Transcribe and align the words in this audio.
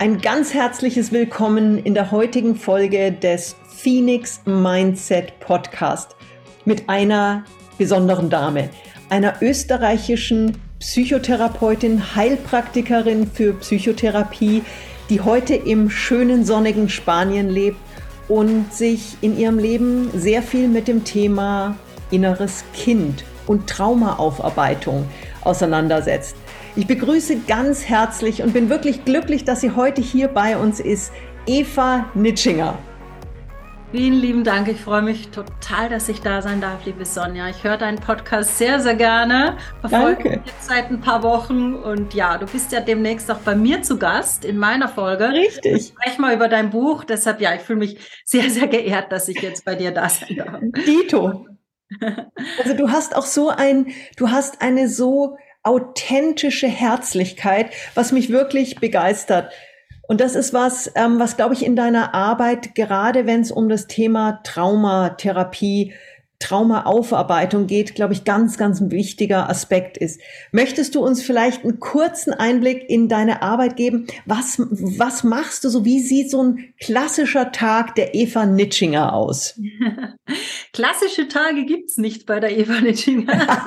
Ein 0.00 0.20
ganz 0.20 0.54
herzliches 0.54 1.10
Willkommen 1.10 1.76
in 1.76 1.92
der 1.92 2.12
heutigen 2.12 2.54
Folge 2.54 3.10
des 3.10 3.56
Phoenix 3.66 4.40
Mindset 4.44 5.40
Podcast 5.40 6.14
mit 6.64 6.88
einer 6.88 7.42
besonderen 7.78 8.30
Dame, 8.30 8.70
einer 9.08 9.42
österreichischen 9.42 10.56
Psychotherapeutin, 10.78 12.14
Heilpraktikerin 12.14 13.28
für 13.28 13.54
Psychotherapie, 13.54 14.62
die 15.10 15.20
heute 15.20 15.56
im 15.56 15.90
schönen 15.90 16.44
sonnigen 16.44 16.88
Spanien 16.88 17.50
lebt 17.50 17.80
und 18.28 18.72
sich 18.72 19.16
in 19.20 19.36
ihrem 19.36 19.58
Leben 19.58 20.12
sehr 20.14 20.44
viel 20.44 20.68
mit 20.68 20.86
dem 20.86 21.02
Thema 21.02 21.74
inneres 22.12 22.62
Kind 22.72 23.24
und 23.48 23.68
Traumaaufarbeitung 23.68 25.08
auseinandersetzt. 25.42 26.36
Ich 26.76 26.86
begrüße 26.86 27.40
ganz 27.46 27.84
herzlich 27.84 28.42
und 28.42 28.52
bin 28.52 28.68
wirklich 28.68 29.04
glücklich, 29.04 29.44
dass 29.44 29.60
sie 29.60 29.72
heute 29.72 30.00
hier 30.00 30.28
bei 30.28 30.56
uns 30.56 30.80
ist, 30.80 31.12
Eva 31.46 32.10
Nitschinger. 32.14 32.78
Vielen 33.90 34.20
lieben 34.20 34.44
Dank. 34.44 34.68
Ich 34.68 34.82
freue 34.82 35.00
mich 35.00 35.30
total, 35.30 35.88
dass 35.88 36.10
ich 36.10 36.20
da 36.20 36.42
sein 36.42 36.60
darf, 36.60 36.84
liebe 36.84 37.06
Sonja. 37.06 37.48
Ich 37.48 37.64
höre 37.64 37.78
deinen 37.78 37.98
Podcast 37.98 38.58
sehr, 38.58 38.80
sehr 38.80 38.94
gerne. 38.94 39.56
Verfolge 39.80 40.24
Danke. 40.24 40.42
jetzt 40.44 40.68
seit 40.68 40.90
ein 40.90 41.00
paar 41.00 41.22
Wochen. 41.22 41.74
Und 41.74 42.12
ja, 42.12 42.36
du 42.36 42.44
bist 42.44 42.70
ja 42.70 42.80
demnächst 42.80 43.30
auch 43.30 43.38
bei 43.38 43.54
mir 43.54 43.80
zu 43.80 43.98
Gast 43.98 44.44
in 44.44 44.58
meiner 44.58 44.88
Folge. 44.88 45.30
Richtig. 45.30 45.72
Ich 45.74 45.86
spreche 45.88 46.20
mal 46.20 46.34
über 46.34 46.48
dein 46.48 46.68
Buch. 46.68 47.04
Deshalb, 47.04 47.40
ja, 47.40 47.54
ich 47.54 47.62
fühle 47.62 47.78
mich 47.78 47.98
sehr, 48.26 48.50
sehr 48.50 48.68
geehrt, 48.68 49.10
dass 49.10 49.26
ich 49.28 49.40
jetzt 49.40 49.64
bei 49.64 49.74
dir 49.74 49.90
da 49.90 50.10
sein 50.10 50.36
darf. 50.36 50.60
Dito. 50.86 51.46
Also 52.62 52.76
du 52.76 52.90
hast 52.90 53.16
auch 53.16 53.24
so 53.24 53.48
ein, 53.48 53.86
du 54.18 54.30
hast 54.30 54.60
eine 54.60 54.88
so 54.88 55.38
authentische 55.62 56.68
Herzlichkeit, 56.68 57.70
was 57.94 58.12
mich 58.12 58.30
wirklich 58.30 58.76
begeistert. 58.76 59.52
Und 60.08 60.20
das 60.22 60.34
ist 60.34 60.54
was, 60.54 60.90
ähm, 60.94 61.18
was 61.18 61.36
glaube 61.36 61.54
ich 61.54 61.64
in 61.64 61.76
deiner 61.76 62.14
Arbeit, 62.14 62.74
gerade 62.74 63.26
wenn 63.26 63.42
es 63.42 63.52
um 63.52 63.68
das 63.68 63.86
Thema 63.86 64.40
Traumatherapie 64.42 65.92
Traumaaufarbeitung 66.40 67.66
geht, 67.66 67.96
glaube 67.96 68.12
ich, 68.12 68.24
ganz, 68.24 68.56
ganz 68.58 68.80
ein 68.80 68.92
wichtiger 68.92 69.48
Aspekt 69.50 69.98
ist. 69.98 70.20
Möchtest 70.52 70.94
du 70.94 71.04
uns 71.04 71.20
vielleicht 71.22 71.64
einen 71.64 71.80
kurzen 71.80 72.32
Einblick 72.32 72.88
in 72.88 73.08
deine 73.08 73.42
Arbeit 73.42 73.76
geben? 73.76 74.06
Was, 74.24 74.58
was 74.58 75.24
machst 75.24 75.64
du 75.64 75.68
so? 75.68 75.84
Wie 75.84 76.00
sieht 76.00 76.30
so 76.30 76.42
ein 76.42 76.74
klassischer 76.80 77.50
Tag 77.50 77.96
der 77.96 78.14
Eva 78.14 78.46
Nitschinger 78.46 79.12
aus? 79.12 79.58
Klassische 80.72 81.26
Tage 81.26 81.64
gibt's 81.64 81.96
nicht 81.96 82.24
bei 82.24 82.38
der 82.38 82.56
Eva 82.56 82.80
Nitschinger. 82.80 83.66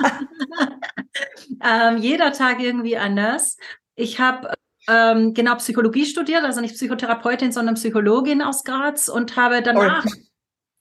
ähm, 1.64 1.98
jeder 1.98 2.32
Tag 2.32 2.62
irgendwie 2.62 2.96
anders. 2.96 3.58
Ich 3.96 4.18
habe 4.18 4.54
ähm, 4.88 5.34
genau 5.34 5.56
Psychologie 5.56 6.06
studiert, 6.06 6.42
also 6.42 6.62
nicht 6.62 6.74
Psychotherapeutin, 6.74 7.52
sondern 7.52 7.74
Psychologin 7.74 8.40
aus 8.40 8.64
Graz 8.64 9.08
und 9.08 9.36
habe 9.36 9.60
danach... 9.60 10.06
Oh 10.06 10.31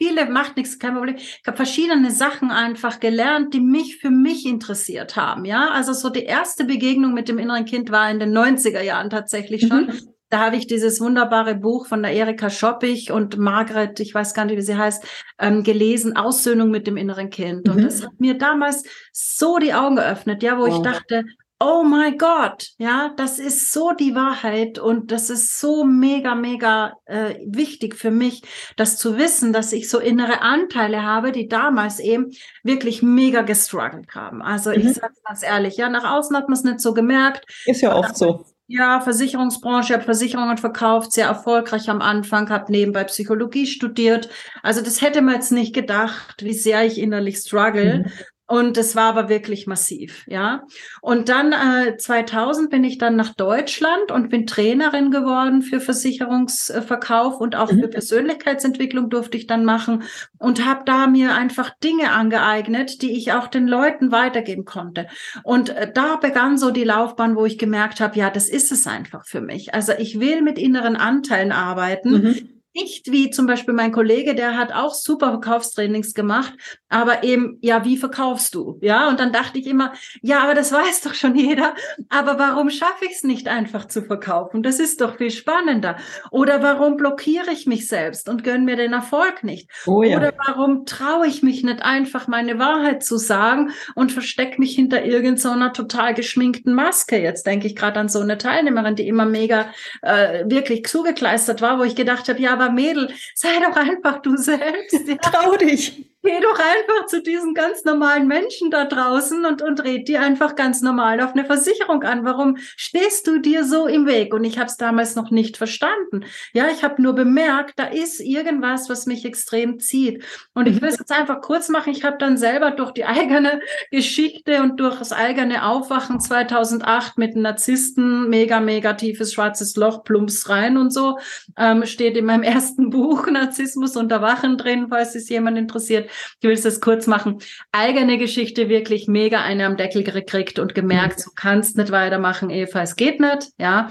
viele, 0.02 0.30
macht 0.30 0.58
nichts, 0.58 0.80
kein 0.80 0.96
Problem. 0.96 1.16
Ich 1.18 1.44
habe 1.46 1.58
verschiedene 1.58 2.10
Sachen 2.10 2.50
einfach 2.50 3.00
gelernt, 3.00 3.54
die 3.54 3.60
mich 3.60 3.98
für 3.98 4.10
mich 4.10 4.48
interessiert 4.48 5.16
haben. 5.16 5.46
Ja, 5.46 5.70
also 5.70 5.94
so 5.94 6.10
die 6.10 6.24
erste 6.24 6.66
Begegnung 6.66 7.14
mit 7.14 7.30
dem 7.30 7.38
inneren 7.38 7.66
Kind 7.66 7.92
war 7.92 8.10
in 8.10 8.20
den 8.20 8.36
90er 8.36 8.82
Jahren 8.82 9.12
tatsächlich 9.12 9.68
schon. 9.68 9.88
Mhm. 9.88 10.00
Da 10.30 10.40
habe 10.40 10.56
ich 10.56 10.66
dieses 10.66 11.02
wunderbare 11.02 11.56
Buch 11.56 11.88
von 11.88 12.02
der 12.02 12.14
Erika 12.14 12.50
Schoppich 12.50 13.12
und 13.12 13.38
Margret, 13.38 14.00
ich 14.00 14.16
weiß 14.16 14.34
gar 14.34 14.46
nicht, 14.46 14.58
wie 14.58 14.62
sie 14.62 14.78
heißt, 14.78 15.04
ähm, 15.38 15.62
gelesen, 15.62 16.16
Aussöhnung 16.16 16.72
mit 16.72 16.88
dem 16.88 16.98
inneren 16.98 17.30
Kind. 17.30 17.68
Mhm. 17.68 17.74
Und 17.74 17.84
das 17.84 18.04
hat 18.04 18.18
mir 18.18 18.38
damals 18.38 18.84
so 19.12 19.60
die 19.60 19.74
Augen 19.74 19.98
geöffnet, 19.98 20.42
ja, 20.42 20.58
wo 20.58 20.64
oh. 20.64 20.68
ich 20.68 20.82
dachte, 20.82 21.26
oh 21.62 21.84
mein 21.84 22.18
Gott, 22.18 22.70
ja, 22.78 23.14
das 23.18 23.38
ist 23.38 23.72
so 23.72 23.92
die 23.92 24.16
Wahrheit 24.16 24.80
und 24.80 25.12
das 25.12 25.30
ist 25.30 25.60
so 25.60 25.84
mega, 25.84 26.34
mega 26.34 26.94
äh, 27.06 27.36
wichtig 27.46 27.96
für 27.96 28.10
mich, 28.10 28.42
das 28.78 28.98
zu 28.98 29.18
wissen, 29.18 29.54
dass 29.54 29.72
ich 29.72 29.88
so 29.88 30.00
innere 30.00 30.42
Anteile 30.42 31.04
habe, 31.04 31.32
die 31.32 31.48
damals 31.48 32.00
eben 32.00 32.32
wirklich 32.64 33.04
mega 33.04 33.44
gestruggelt 33.44 34.16
haben. 34.16 34.42
Also 34.42 34.72
mhm. 34.72 34.78
ich 34.78 34.94
sage 34.94 35.14
ganz 35.24 35.44
ehrlich, 35.44 35.78
ja, 35.78 35.88
nach 35.88 36.18
außen 36.18 36.36
hat 36.36 36.50
man 36.50 36.58
es 36.58 36.64
nicht 36.64 36.82
so 36.82 36.96
gemerkt. 36.96 37.46
Ist 37.66 37.82
ja 37.82 37.96
oft 37.96 38.18
so. 38.18 38.44
Ja, 38.74 39.02
Versicherungsbranche, 39.02 39.94
habe 39.94 40.04
Versicherungen 40.06 40.58
verkauft, 40.58 41.12
sehr 41.12 41.28
erfolgreich 41.28 41.90
am 41.90 42.02
Anfang, 42.02 42.50
habe 42.50 42.72
nebenbei 42.72 43.04
Psychologie 43.04 43.68
studiert. 43.68 44.30
Also 44.64 44.82
das 44.82 45.02
hätte 45.02 45.22
man 45.22 45.36
jetzt 45.36 45.52
nicht 45.52 45.76
gedacht, 45.76 46.42
wie 46.42 46.54
sehr 46.54 46.86
ich 46.86 46.98
innerlich 46.98 47.38
struggle. 47.38 48.00
Mhm. 48.00 48.12
Und 48.52 48.78
es 48.78 48.98
war 48.98 49.06
aber 49.06 49.30
wirklich 49.30 49.66
massiv, 49.66 50.26
ja. 50.28 50.64
Und 51.00 51.30
dann 51.30 51.54
äh, 51.54 51.96
2000 51.96 52.70
bin 52.70 52.84
ich 52.84 52.98
dann 52.98 53.16
nach 53.16 53.34
Deutschland 53.34 54.12
und 54.12 54.30
bin 54.30 54.46
Trainerin 54.46 55.10
geworden 55.10 55.62
für 55.62 55.80
Versicherungsverkauf 55.80 57.40
und 57.40 57.56
auch 57.56 57.72
mhm. 57.72 57.80
für 57.80 57.88
Persönlichkeitsentwicklung 57.88 59.10
durfte 59.10 59.38
ich 59.38 59.48
dann 59.48 59.64
machen 59.64 60.04
und 60.38 60.66
habe 60.66 60.82
da 60.86 61.08
mir 61.08 61.34
einfach 61.34 61.70
Dinge 61.82 62.12
angeeignet, 62.12 63.02
die 63.02 63.12
ich 63.12 63.32
auch 63.32 63.48
den 63.48 63.70
Leuten 63.70 64.12
weitergeben 64.12 64.66
konnte. 64.66 65.08
Und 65.44 65.70
äh, 65.70 65.90
da 65.90 66.18
begann 66.18 66.58
so 66.58 66.72
die 66.72 66.84
Laufbahn, 66.84 67.38
wo 67.38 67.46
ich 67.46 67.58
gemerkt 67.58 68.02
habe, 68.02 68.20
ja, 68.20 68.30
das 68.30 68.50
ist 68.50 68.74
es 68.74 68.86
einfach 68.86 69.26
für 69.26 69.40
mich. 69.40 69.74
Also 69.74 69.94
ich 69.98 70.20
will 70.20 70.42
mit 70.42 70.60
inneren 70.60 70.98
Anteilen 70.98 71.54
arbeiten. 71.54 72.12
Mhm 72.12 72.61
nicht 72.74 73.12
wie 73.12 73.30
zum 73.30 73.48
Beispiel 73.48 73.74
mein 73.74 73.92
Kollege, 73.92 74.36
der 74.36 74.58
hat 74.58 74.72
auch 74.72 74.94
super 74.94 75.32
Verkaufstrainings 75.32 76.14
gemacht, 76.14 76.54
aber 76.90 77.24
eben, 77.24 77.58
ja, 77.62 77.84
wie 77.84 77.98
verkaufst 77.98 78.56
du? 78.56 78.78
Ja, 78.82 79.10
und 79.10 79.20
dann 79.20 79.34
dachte 79.34 79.60
ich 79.60 79.68
immer, 79.68 79.94
ja, 80.22 80.42
aber 80.44 80.54
das 80.54 80.72
weiß 80.72 81.02
doch 81.02 81.14
schon 81.14 81.36
jeder, 81.36 81.76
aber 82.10 82.40
warum 82.40 82.70
schaffe 82.70 83.06
ich 83.06 83.12
es 83.12 83.24
nicht 83.24 83.48
einfach 83.48 83.88
zu 83.88 84.02
verkaufen? 84.02 84.64
Das 84.64 84.80
ist 84.80 85.02
doch 85.02 85.18
viel 85.18 85.32
spannender. 85.32 85.98
Oder 86.32 86.64
warum 86.64 86.96
blockiere 86.96 87.52
ich 87.52 87.68
mich 87.68 87.88
selbst 87.88 88.30
und 88.30 88.44
gönne 88.44 88.64
mir 88.64 88.78
den 88.78 88.94
Erfolg 88.94 89.44
nicht? 89.44 89.70
Oh 89.86 90.04
ja. 90.04 90.18
Oder 90.18 90.34
warum 90.46 90.86
traue 90.86 91.28
ich 91.28 91.44
mich 91.44 91.64
nicht 91.64 91.82
einfach 91.82 92.28
meine 92.28 92.58
Wahrheit 92.60 93.04
zu 93.04 93.18
sagen 93.18 93.72
und 93.96 94.12
verstecke 94.12 94.60
mich 94.60 94.76
hinter 94.76 95.04
irgendeiner 95.04 95.72
so 95.76 95.84
total 95.84 96.14
geschminkten 96.14 96.74
Maske? 96.74 97.18
Jetzt 97.18 97.46
denke 97.46 97.68
ich 97.68 97.76
gerade 97.76 98.00
an 98.00 98.10
so 98.10 98.20
eine 98.20 98.38
Teilnehmerin, 98.38 98.96
die 98.96 99.08
immer 99.08 99.26
mega 99.26 99.68
äh, 100.02 100.46
wirklich 100.46 100.86
zugekleistert 100.86 101.62
war, 101.62 101.80
wo 101.80 101.84
ich 101.84 101.96
gedacht 101.96 102.30
habe, 102.30 102.40
ja, 102.40 102.61
aber 102.62 102.74
Mädel, 102.74 103.14
sei 103.36 103.60
doch 103.60 103.76
einfach 103.76 104.22
du 104.22 104.38
selbst. 104.38 105.08
Ja. 105.08 105.16
Trau 105.18 105.56
dich. 105.58 106.11
Geh 106.24 106.40
doch 106.40 106.60
einfach 106.60 107.08
zu 107.08 107.24
diesen 107.24 107.56
ganz 107.56 107.84
normalen 107.84 108.28
Menschen 108.28 108.70
da 108.70 108.86
draußen 108.86 109.44
und, 109.44 109.64
und 109.64 109.84
red 109.84 110.08
die 110.08 110.20
einfach 110.20 110.56
ganz 110.56 110.84
normal 110.84 111.20
auf 111.20 111.32
eine 111.32 111.46
Versicherung 111.46 112.04
an. 112.04 112.24
Warum 112.26 112.58
stehst 112.58 113.26
du 113.26 113.40
dir 113.40 113.66
so 113.66 113.88
im 113.88 114.06
Weg? 114.06 114.32
Und 114.32 114.44
ich 114.44 114.60
habe 114.60 114.68
es 114.68 114.78
damals 114.78 115.16
noch 115.16 115.32
nicht 115.32 115.58
verstanden. 115.58 116.26
Ja, 116.54 116.68
ich 116.68 116.84
habe 116.84 117.02
nur 117.02 117.14
bemerkt, 117.14 117.74
da 117.80 117.86
ist 117.86 118.20
irgendwas, 118.20 118.88
was 118.88 119.08
mich 119.08 119.26
extrem 119.26 119.80
zieht. 119.80 120.24
Und 120.54 120.68
ich 120.68 120.80
will 120.80 120.90
es 120.90 121.00
jetzt 121.00 121.12
einfach 121.12 121.42
kurz 121.42 121.70
machen. 121.70 121.92
Ich 121.92 122.04
habe 122.04 122.20
dann 122.20 122.38
selber 122.38 122.70
durch 122.70 122.92
die 122.92 123.06
eigene 123.06 123.60
Geschichte 123.90 124.62
und 124.62 124.80
durch 124.80 125.00
das 125.00 125.14
eigene 125.14 125.66
Aufwachen 125.66 126.20
2008 126.20 127.18
mit 127.18 127.36
Narzissten, 127.36 128.30
mega, 128.30 128.60
mega 128.60 128.94
tiefes 128.94 129.34
schwarzes 129.34 129.76
Loch, 129.76 130.04
plumps 130.04 130.50
rein 130.50 130.78
und 130.78 130.94
so, 130.94 131.18
ähm, 131.58 131.84
steht 131.88 132.16
in 132.16 132.26
meinem 132.26 132.44
ersten 132.52 132.92
Buch 132.92 133.26
Narzissmus 133.26 133.96
und 133.96 134.12
Erwachen 134.12 134.60
drin, 134.60 134.86
falls 134.88 135.16
es 135.16 135.28
jemand 135.28 135.58
interessiert 135.58 136.11
ich 136.40 136.48
will 136.48 136.54
es 136.54 136.82
kurz 136.82 137.08
machen. 137.08 137.40
Eigene 137.72 138.18
Geschichte 138.18 138.70
wirklich 138.70 139.08
mega 139.08 139.42
eine 139.42 139.66
am 139.66 139.78
Deckel 139.78 140.04
gekriegt 140.04 140.60
und 140.60 140.76
gemerkt, 140.76 141.20
mhm. 141.20 141.24
du 141.24 141.30
kannst 141.36 141.78
nicht 141.78 141.92
weitermachen, 141.92 142.50
Eva, 142.50 142.82
es 142.82 142.96
geht 142.96 143.20
nicht, 143.20 143.50
ja. 143.58 143.90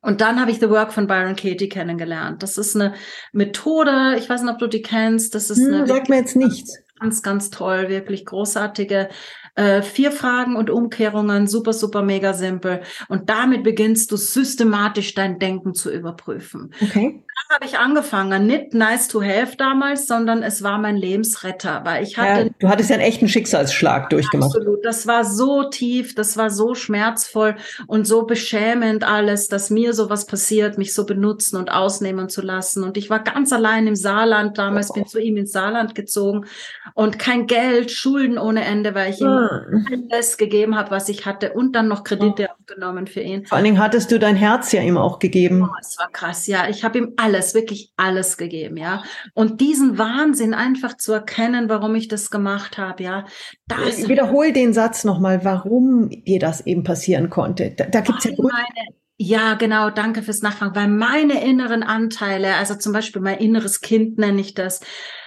Und 0.00 0.20
dann 0.20 0.40
habe 0.40 0.52
ich 0.52 0.60
The 0.60 0.70
Work 0.70 0.92
von 0.92 1.08
Byron 1.08 1.34
Katie 1.34 1.68
kennengelernt. 1.68 2.42
Das 2.42 2.58
ist 2.58 2.76
eine 2.76 2.94
Methode, 3.32 4.14
ich 4.18 4.28
weiß 4.28 4.42
nicht, 4.42 4.52
ob 4.52 4.58
du 4.58 4.68
die 4.68 4.82
kennst. 4.82 5.34
Das 5.34 5.50
ist 5.50 5.58
hm, 5.58 5.74
eine. 5.74 5.86
Sag 5.86 6.08
mir 6.08 6.18
jetzt 6.18 6.36
nichts. 6.36 6.78
Ganz, 7.00 7.22
ganz 7.22 7.50
toll, 7.50 7.88
wirklich 7.88 8.24
großartige 8.24 9.08
äh, 9.56 9.82
vier 9.82 10.12
Fragen 10.12 10.54
und 10.54 10.70
Umkehrungen, 10.70 11.46
super, 11.46 11.72
super, 11.72 12.02
mega 12.02 12.34
simpel. 12.34 12.82
Und 13.08 13.28
damit 13.28 13.64
beginnst 13.64 14.12
du 14.12 14.16
systematisch 14.16 15.14
dein 15.14 15.38
Denken 15.38 15.74
zu 15.74 15.90
überprüfen. 15.90 16.72
Okay. 16.80 17.24
Habe 17.48 17.64
ich 17.64 17.78
angefangen, 17.78 18.46
nicht 18.46 18.74
nice 18.74 19.06
to 19.06 19.22
have 19.22 19.56
damals, 19.56 20.06
sondern 20.06 20.42
es 20.42 20.62
war 20.62 20.78
mein 20.78 20.96
Lebensretter, 20.96 21.82
weil 21.84 22.02
ich 22.02 22.18
hatte. 22.18 22.44
Ja, 22.44 22.50
du 22.58 22.68
hattest 22.68 22.90
ja 22.90 22.96
einen 22.96 23.04
echten 23.04 23.28
Schicksalsschlag 23.28 24.10
durchgemacht. 24.10 24.56
Absolut. 24.56 24.84
Das 24.84 25.06
war 25.06 25.24
so 25.24 25.64
tief, 25.70 26.14
das 26.14 26.36
war 26.36 26.50
so 26.50 26.74
schmerzvoll 26.74 27.56
und 27.86 28.06
so 28.06 28.26
beschämend 28.26 29.04
alles, 29.04 29.46
dass 29.46 29.70
mir 29.70 29.94
sowas 29.94 30.26
passiert, 30.26 30.76
mich 30.76 30.92
so 30.92 31.06
benutzen 31.06 31.56
und 31.56 31.70
ausnehmen 31.70 32.28
zu 32.28 32.42
lassen. 32.42 32.82
Und 32.82 32.96
ich 32.96 33.10
war 33.10 33.20
ganz 33.20 33.52
allein 33.52 33.86
im 33.86 33.96
Saarland 33.96 34.58
damals, 34.58 34.90
oh. 34.90 34.94
bin 34.94 35.06
zu 35.06 35.20
ihm 35.20 35.36
ins 35.36 35.52
Saarland 35.52 35.94
gezogen 35.94 36.46
und 36.94 37.18
kein 37.18 37.46
Geld, 37.46 37.92
Schulden 37.92 38.38
ohne 38.38 38.64
Ende, 38.64 38.94
weil 38.94 39.12
ich 39.12 39.20
ihm 39.20 40.08
alles 40.10 40.36
gegeben 40.36 40.76
habe, 40.76 40.90
was 40.90 41.08
ich 41.08 41.26
hatte 41.26 41.52
und 41.52 41.76
dann 41.76 41.86
noch 41.86 42.02
Kredite 42.02 42.48
oh. 42.48 42.54
aufgenommen 42.58 43.06
für 43.06 43.20
ihn. 43.20 43.46
Vor 43.46 43.56
allen 43.56 43.64
Dingen 43.64 43.78
hattest 43.78 44.10
du 44.10 44.18
dein 44.18 44.36
Herz 44.36 44.72
ja 44.72 44.82
ihm 44.82 44.98
auch 44.98 45.20
gegeben. 45.20 45.62
Oh, 45.62 45.76
es 45.80 45.96
war 45.98 46.10
krass, 46.10 46.46
ja. 46.46 46.68
Ich 46.68 46.82
habe 46.82 46.98
ihm 46.98 47.12
alles, 47.16 47.35
wirklich 47.54 47.92
alles 47.96 48.36
gegeben, 48.36 48.76
ja. 48.76 49.02
Und 49.34 49.60
diesen 49.60 49.98
Wahnsinn 49.98 50.54
einfach 50.54 50.96
zu 50.96 51.12
erkennen, 51.12 51.68
warum 51.68 51.94
ich 51.94 52.08
das 52.08 52.30
gemacht 52.30 52.78
habe, 52.78 53.02
ja. 53.02 53.26
Das 53.66 54.08
Wiederhol 54.08 54.52
den 54.52 54.72
Satz 54.72 55.04
nochmal, 55.04 55.44
warum 55.44 56.10
dir 56.10 56.38
das 56.38 56.66
eben 56.66 56.84
passieren 56.84 57.30
konnte. 57.30 57.70
Da, 57.70 57.84
da 57.86 58.00
gibt 58.00 58.18
es 58.18 58.24
ja. 58.24 58.32
Meine 58.38 58.96
Ja, 59.18 59.54
genau, 59.54 59.90
danke 59.90 60.22
fürs 60.22 60.42
Nachfragen, 60.42 60.74
weil 60.74 60.88
meine 60.88 61.44
inneren 61.44 61.82
Anteile, 61.82 62.54
also 62.56 62.74
zum 62.74 62.92
Beispiel 62.92 63.22
mein 63.22 63.38
inneres 63.38 63.80
Kind 63.80 64.18
nenne 64.18 64.40
ich 64.40 64.54
das, 64.54 64.80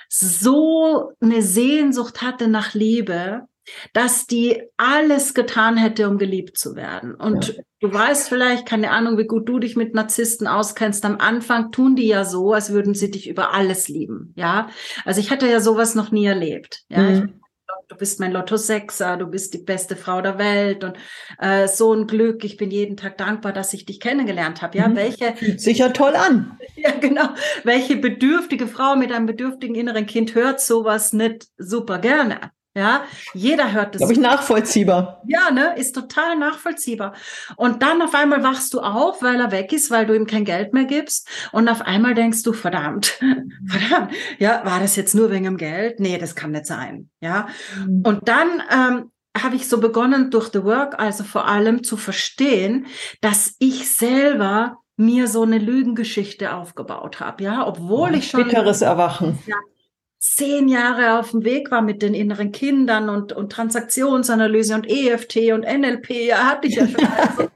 so 0.09 1.11
eine 1.21 1.41
Sehnsucht 1.41 2.21
hatte 2.21 2.47
nach 2.47 2.73
Liebe, 2.73 3.43
dass 3.93 4.27
die 4.27 4.61
alles 4.77 5.33
getan 5.33 5.77
hätte, 5.77 6.07
um 6.07 6.17
geliebt 6.17 6.57
zu 6.57 6.75
werden. 6.75 7.15
Und 7.15 7.49
ja. 7.49 7.63
du 7.81 7.93
weißt 7.93 8.29
vielleicht, 8.29 8.65
keine 8.65 8.91
Ahnung, 8.91 9.17
wie 9.17 9.27
gut 9.27 9.47
du 9.47 9.59
dich 9.59 9.75
mit 9.75 9.93
Narzissten 9.93 10.47
auskennst. 10.47 11.05
Am 11.05 11.17
Anfang 11.17 11.71
tun 11.71 11.95
die 11.95 12.07
ja 12.07 12.25
so, 12.25 12.53
als 12.53 12.71
würden 12.71 12.93
sie 12.93 13.11
dich 13.11 13.29
über 13.29 13.53
alles 13.53 13.87
lieben. 13.87 14.33
Ja, 14.35 14.69
also 15.05 15.19
ich 15.19 15.31
hatte 15.31 15.47
ja 15.47 15.59
sowas 15.59 15.95
noch 15.95 16.11
nie 16.11 16.25
erlebt. 16.25 16.81
Ja, 16.89 17.01
mhm. 17.01 17.41
du 17.87 17.95
bist 17.95 18.19
mein 18.19 18.31
Lotto 18.31 18.57
Sechser, 18.57 19.17
du 19.17 19.27
bist 19.27 19.53
die 19.53 19.63
beste 19.63 19.95
Frau 19.95 20.21
der 20.21 20.37
Welt 20.37 20.83
und 20.83 20.97
äh, 21.39 21.67
so 21.67 21.93
ein 21.93 22.07
Glück. 22.07 22.43
Ich 22.43 22.57
bin 22.57 22.71
jeden 22.71 22.97
Tag 22.97 23.17
dankbar, 23.17 23.53
dass 23.53 23.73
ich 23.73 23.85
dich 23.85 23.99
kennengelernt 23.99 24.61
habe. 24.61 24.77
Ja, 24.77 24.87
mhm. 24.87 24.95
welche 24.95 25.35
Fühlt 25.35 25.61
sich 25.61 25.79
ja 25.79 25.89
toll 25.89 26.15
an. 26.15 26.57
Ja, 26.75 26.91
genau. 26.91 27.27
Welche 27.65 27.97
bedürftige 27.97 28.65
Frau 28.65 28.95
mit 28.95 29.11
einem 29.11 29.25
bedürftigen 29.25 29.75
inneren 29.75 30.05
Kind 30.05 30.33
hört 30.33 30.61
sowas 30.61 31.11
nicht 31.11 31.47
super 31.57 31.99
gerne? 31.99 32.51
Ja, 32.75 33.01
jeder 33.33 33.71
hört 33.71 33.95
das. 33.95 33.99
Glaube 33.99 34.13
ich 34.13 34.19
nachvollziehbar. 34.19 35.23
Ja, 35.25 35.49
ne, 35.49 35.75
ist 35.75 35.95
total 35.95 36.37
nachvollziehbar. 36.37 37.13
Und 37.55 37.81
dann 37.81 38.01
auf 38.01 38.13
einmal 38.13 38.43
wachst 38.43 38.73
du 38.73 38.79
auf, 38.79 39.23
weil 39.23 39.39
er 39.39 39.51
weg 39.51 39.73
ist, 39.73 39.89
weil 39.89 40.05
du 40.05 40.15
ihm 40.15 40.27
kein 40.27 40.45
Geld 40.45 40.73
mehr 40.73 40.85
gibst. 40.85 41.27
Und 41.51 41.67
auf 41.67 41.81
einmal 41.81 42.13
denkst 42.13 42.43
du, 42.43 42.53
verdammt, 42.53 43.19
verdammt, 43.67 44.13
ja, 44.37 44.61
war 44.65 44.79
das 44.79 44.95
jetzt 44.95 45.15
nur 45.15 45.31
wegen 45.31 45.45
dem 45.45 45.57
Geld? 45.57 45.99
Nee, 45.99 46.19
das 46.19 46.35
kann 46.35 46.51
nicht 46.51 46.67
sein. 46.67 47.09
Ja. 47.21 47.47
Mhm. 47.85 48.03
Und 48.05 48.27
dann 48.29 48.63
ähm, 48.71 49.11
habe 49.35 49.55
ich 49.55 49.67
so 49.67 49.79
begonnen, 49.79 50.29
durch 50.29 50.49
The 50.53 50.63
Work 50.63 50.99
also 50.99 51.23
vor 51.23 51.47
allem 51.47 51.83
zu 51.83 51.97
verstehen, 51.97 52.85
dass 53.21 53.55
ich 53.59 53.91
selber 53.91 54.77
mir 54.95 55.27
so 55.27 55.43
eine 55.43 55.57
Lügengeschichte 55.57 56.53
aufgebaut 56.53 57.19
habe, 57.19 57.43
ja, 57.43 57.65
obwohl 57.65 58.15
ich 58.15 58.29
schon 58.29 58.43
bitteres 58.43 58.81
Erwachen. 58.81 59.39
Ja, 59.47 59.55
zehn 60.19 60.67
Jahre 60.67 61.17
auf 61.17 61.31
dem 61.31 61.43
Weg 61.43 61.71
war 61.71 61.81
mit 61.81 62.01
den 62.01 62.13
inneren 62.13 62.51
Kindern 62.51 63.09
und, 63.09 63.31
und 63.31 63.51
Transaktionsanalyse 63.51 64.75
und 64.75 64.89
EFT 64.89 65.53
und 65.53 65.61
NLP, 65.61 66.09
ja, 66.27 66.45
hatte 66.45 66.67
ich 66.67 66.75
ja 66.75 66.87
schon. 66.87 67.07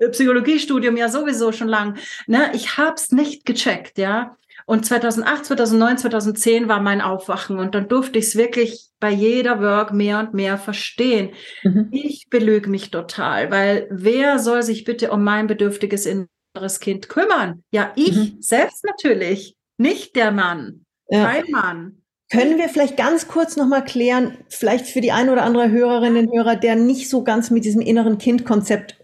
Also, 0.00 0.12
Psychologiestudium 0.12 0.96
ja 0.96 1.08
sowieso 1.08 1.50
schon 1.50 1.66
lang. 1.66 1.98
Ne, 2.28 2.52
ich 2.54 2.78
hab's 2.78 3.10
nicht 3.10 3.44
gecheckt, 3.44 3.98
ja. 3.98 4.36
Und 4.64 4.86
2008, 4.86 5.46
2009, 5.46 5.98
2010 5.98 6.68
war 6.68 6.80
mein 6.80 7.00
Aufwachen 7.00 7.58
und 7.58 7.74
dann 7.74 7.88
durfte 7.88 8.18
ich 8.18 8.26
es 8.26 8.36
wirklich 8.36 8.90
bei 9.00 9.10
jeder 9.10 9.60
Work 9.60 9.92
mehr 9.92 10.20
und 10.20 10.34
mehr 10.34 10.58
verstehen. 10.58 11.30
Mhm. 11.62 11.88
Ich 11.90 12.28
belüge 12.28 12.68
mich 12.68 12.90
total, 12.90 13.50
weil 13.50 13.88
wer 13.90 14.38
soll 14.38 14.62
sich 14.62 14.84
bitte 14.84 15.10
um 15.10 15.24
mein 15.24 15.46
bedürftiges 15.46 16.06
inneres 16.06 16.80
Kind 16.80 17.08
kümmern? 17.08 17.64
Ja, 17.72 17.92
ich 17.96 18.14
mhm. 18.14 18.36
selbst 18.40 18.84
natürlich, 18.84 19.56
nicht 19.78 20.14
der 20.14 20.32
Mann, 20.32 20.84
ja. 21.08 21.24
kein 21.24 21.50
Mann. 21.50 22.02
Können 22.30 22.58
wir 22.58 22.68
vielleicht 22.68 22.98
ganz 22.98 23.26
kurz 23.26 23.56
nochmal 23.56 23.84
klären, 23.84 24.36
vielleicht 24.48 24.86
für 24.86 25.00
die 25.00 25.12
eine 25.12 25.32
oder 25.32 25.44
andere 25.44 25.70
Hörerin 25.70 26.16
und 26.16 26.30
Hörer, 26.30 26.56
der 26.56 26.76
nicht 26.76 27.08
so 27.08 27.24
ganz 27.24 27.50
mit 27.50 27.64
diesem 27.64 27.80
inneren 27.80 28.18
Kind-Konzept 28.18 28.96